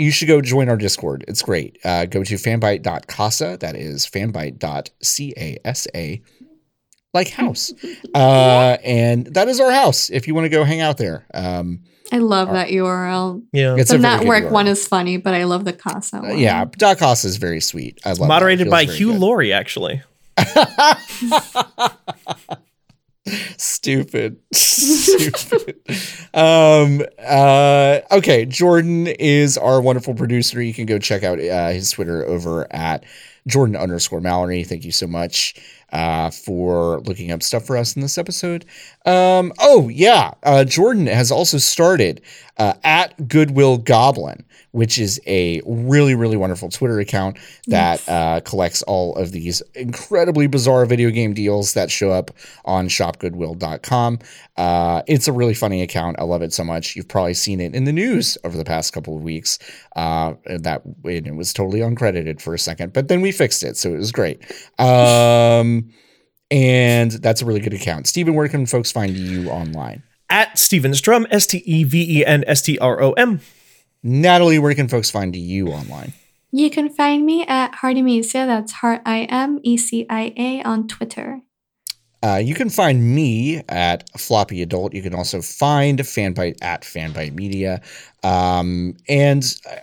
[0.00, 1.26] you should go join our Discord.
[1.28, 1.78] It's great.
[1.84, 3.58] Uh, go to fanbyte.casa.
[3.60, 6.20] That is fanbyte.casa,
[7.12, 7.72] like house.
[8.12, 11.24] Uh, and that is our house if you want to go hang out there.
[11.32, 13.40] Um, I love that URL.
[13.52, 13.76] Yeah.
[13.76, 14.50] It's the a very good network URL.
[14.50, 16.38] one is funny, but I love the Casa uh, one.
[16.38, 18.00] yeah, dot casa is very sweet.
[18.04, 18.22] I love.
[18.22, 19.20] It Moderated by Hugh good.
[19.20, 20.02] Laurie, actually.
[23.56, 24.38] Stupid.
[24.54, 25.76] Stupid.
[26.34, 30.60] um uh okay, Jordan is our wonderful producer.
[30.62, 33.04] You can go check out uh, his Twitter over at
[33.46, 34.64] Jordan underscore Mallory.
[34.64, 35.54] Thank you so much
[35.92, 38.64] uh for looking up stuff for us in this episode.
[39.06, 42.22] Um oh yeah, uh Jordan has also started
[42.58, 48.82] uh at Goodwill Goblin, which is a really, really wonderful Twitter account that uh, collects
[48.82, 52.30] all of these incredibly bizarre video game deals that show up
[52.64, 54.18] on shopgoodwill.com.
[54.56, 56.18] Uh, it's a really funny account.
[56.18, 56.94] I love it so much.
[56.94, 59.58] You've probably seen it in the news over the past couple of weeks.
[59.96, 63.76] Uh, that and it was totally uncredited for a second, but then we fixed it,
[63.76, 64.40] so it was great.
[64.78, 65.90] Um,
[66.50, 68.06] and that's a really good account.
[68.06, 70.02] Steven, where can folks find you online?
[70.28, 73.40] At Steven Strom, S T E V E N S T R O M.
[74.02, 76.12] Natalie, where can folks find you online?
[76.52, 80.62] You can find me at Hardy Hardemecia, that's Heart I M E C I A
[80.62, 81.42] on Twitter.
[82.22, 84.92] Uh, you can find me at Floppy Adult.
[84.92, 87.80] You can also find Fanbyte at Fanbyte Media.
[88.22, 89.76] Um, and uh,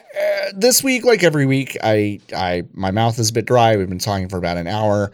[0.53, 3.76] this week, like every week, I, I my mouth is a bit dry.
[3.76, 5.11] We've been talking for about an hour.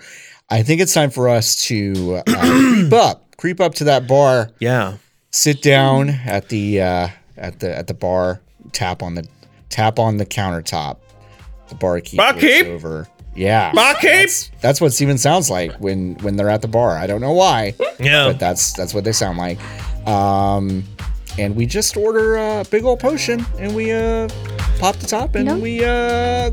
[0.49, 2.24] I think it's time for us to uh,
[2.82, 4.97] creep up, creep up to that bar, Yeah.
[5.32, 8.41] sit down at the uh, at the at the bar,
[8.72, 9.28] tap on the
[9.70, 10.97] tap on the countertop.
[11.70, 12.66] The barkeep, barkeep?
[12.68, 13.07] over.
[13.36, 14.01] Yeah, barkeep.
[14.03, 16.97] That's, that's what Steven sounds like when when they're at the bar.
[16.97, 17.74] I don't know why.
[17.99, 19.59] Yeah, but that's that's what they sound like.
[20.07, 20.84] Um,
[21.38, 24.28] and we just order a big old potion and we uh
[24.80, 26.51] pop the top and we uh.